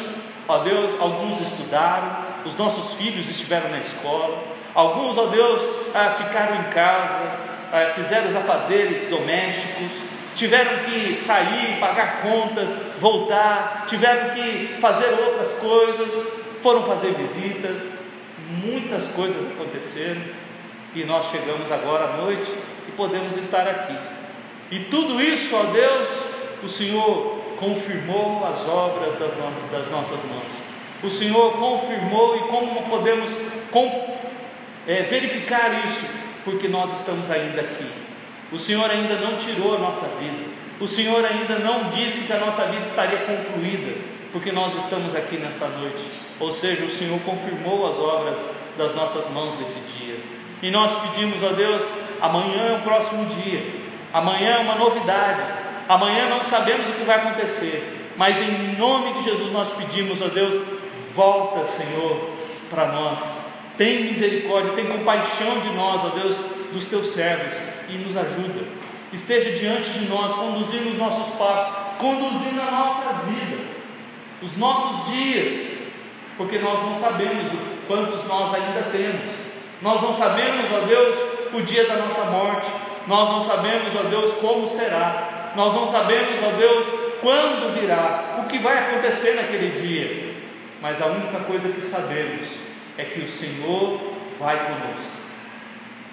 [0.49, 4.43] ó Deus, alguns estudaram, os nossos filhos estiveram na escola,
[4.75, 5.63] alguns, ó Deus,
[5.95, 7.31] ah, ficaram em casa,
[7.73, 9.91] ah, fizeram os afazeres domésticos,
[10.35, 16.27] tiveram que sair, pagar contas, voltar, tiveram que fazer outras coisas,
[16.63, 18.06] foram fazer visitas,
[18.48, 20.20] muitas coisas aconteceram
[20.94, 22.51] e nós chegamos agora à noite
[22.89, 23.97] e podemos estar aqui.
[24.70, 26.09] E tudo isso, ó Deus,
[26.62, 30.66] o Senhor confirmou as obras das, no das nossas mãos.
[31.02, 33.31] O Senhor confirmou e como podemos
[33.70, 34.16] com,
[34.86, 36.05] é, verificar isso?
[36.44, 37.86] Porque nós estamos ainda aqui.
[38.52, 40.56] O Senhor ainda não tirou a nossa vida.
[40.81, 43.98] O Senhor ainda não disse que a nossa vida estaria concluída,
[44.32, 46.26] porque nós estamos aqui nesta noite.
[46.39, 48.39] Ou seja, o Senhor confirmou as obras
[48.77, 50.19] das nossas mãos desse dia.
[50.63, 51.85] E nós pedimos a Deus,
[52.21, 53.63] amanhã é o próximo dia,
[54.13, 55.43] amanhã é uma novidade,
[55.89, 60.29] amanhã não sabemos o que vai acontecer, mas em nome de Jesus nós pedimos a
[60.29, 60.61] Deus,
[61.15, 62.31] volta, Senhor,
[62.71, 63.21] para nós,
[63.77, 66.37] tem misericórdia, tem compaixão de nós, ó Deus,
[66.73, 67.55] dos teus servos.
[67.89, 68.67] E nos ajuda.
[69.13, 73.63] Esteja diante de nós, conduzindo os nossos passos, conduzindo a nossa vida,
[74.43, 75.76] os nossos dias,
[76.37, 77.53] porque nós não sabemos
[77.87, 79.31] quantos nós ainda temos.
[79.81, 81.17] Nós não sabemos, ó Deus,
[81.53, 82.67] o dia da nossa morte.
[83.07, 85.53] Nós não sabemos, ó Deus, como será.
[85.55, 86.87] Nós não sabemos, ó Deus,
[87.21, 90.35] quando virá, o que vai acontecer naquele dia.
[90.81, 92.49] Mas a única coisa que sabemos
[92.99, 94.01] é que o Senhor
[94.39, 95.17] vai conosco.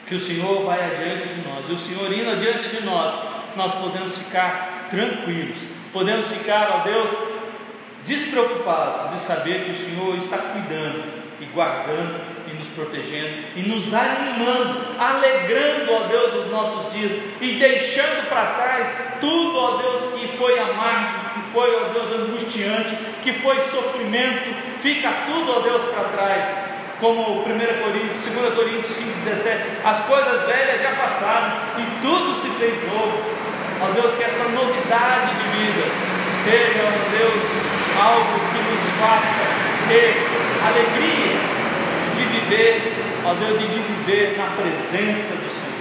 [0.07, 1.65] Que o Senhor vai adiante de nós.
[1.67, 3.13] E o Senhor indo adiante de nós,
[3.55, 5.59] nós podemos ficar tranquilos.
[5.91, 7.09] Podemos ficar, ó Deus,
[8.05, 11.03] despreocupados de saber que o Senhor está cuidando
[11.39, 17.11] e guardando e nos protegendo e nos animando, alegrando, ó Deus, os nossos dias
[17.41, 18.89] e deixando para trás
[19.19, 25.09] tudo, ó Deus, que foi amargo, que foi, ó Deus, angustiante, que foi sofrimento, fica
[25.25, 26.73] tudo, ó Deus, para trás.
[26.99, 32.75] Como 1 Coríntios, 2 Coríntios 5,17, as coisas velhas já passaram e tudo se fez
[32.87, 33.17] novo.
[33.81, 35.83] Ó Deus, que esta novidade de vida
[36.45, 40.15] seja, ó Deus, algo que nos faça ter
[40.65, 41.35] alegria
[42.15, 45.73] de viver, ó Deus, e de viver na presença do Senhor.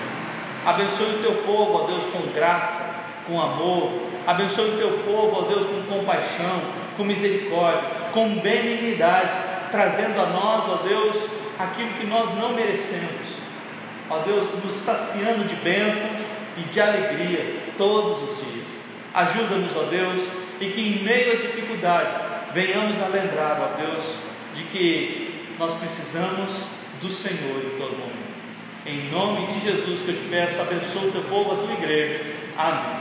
[0.65, 2.95] Abençoe o teu povo, ó Deus, com graça,
[3.27, 3.93] com amor.
[4.27, 6.61] Abençoe o teu povo, ó Deus, com compaixão,
[6.97, 9.31] com misericórdia, com benignidade,
[9.71, 11.17] trazendo a nós, ó Deus,
[11.59, 13.33] aquilo que nós não merecemos.
[14.11, 16.27] Ó Deus, nos saciando de bênçãos
[16.57, 18.67] e de alegria todos os dias.
[19.15, 22.21] Ajuda-nos, ó Deus, e que em meio às dificuldades
[22.53, 24.05] venhamos a lembrar, ó Deus,
[24.55, 26.51] de que nós precisamos
[27.01, 28.33] do Senhor em todo momento.
[28.85, 32.21] Em nome de Jesus que eu te peço, abençoe o teu povo, a tua igreja.
[32.57, 32.93] Amém.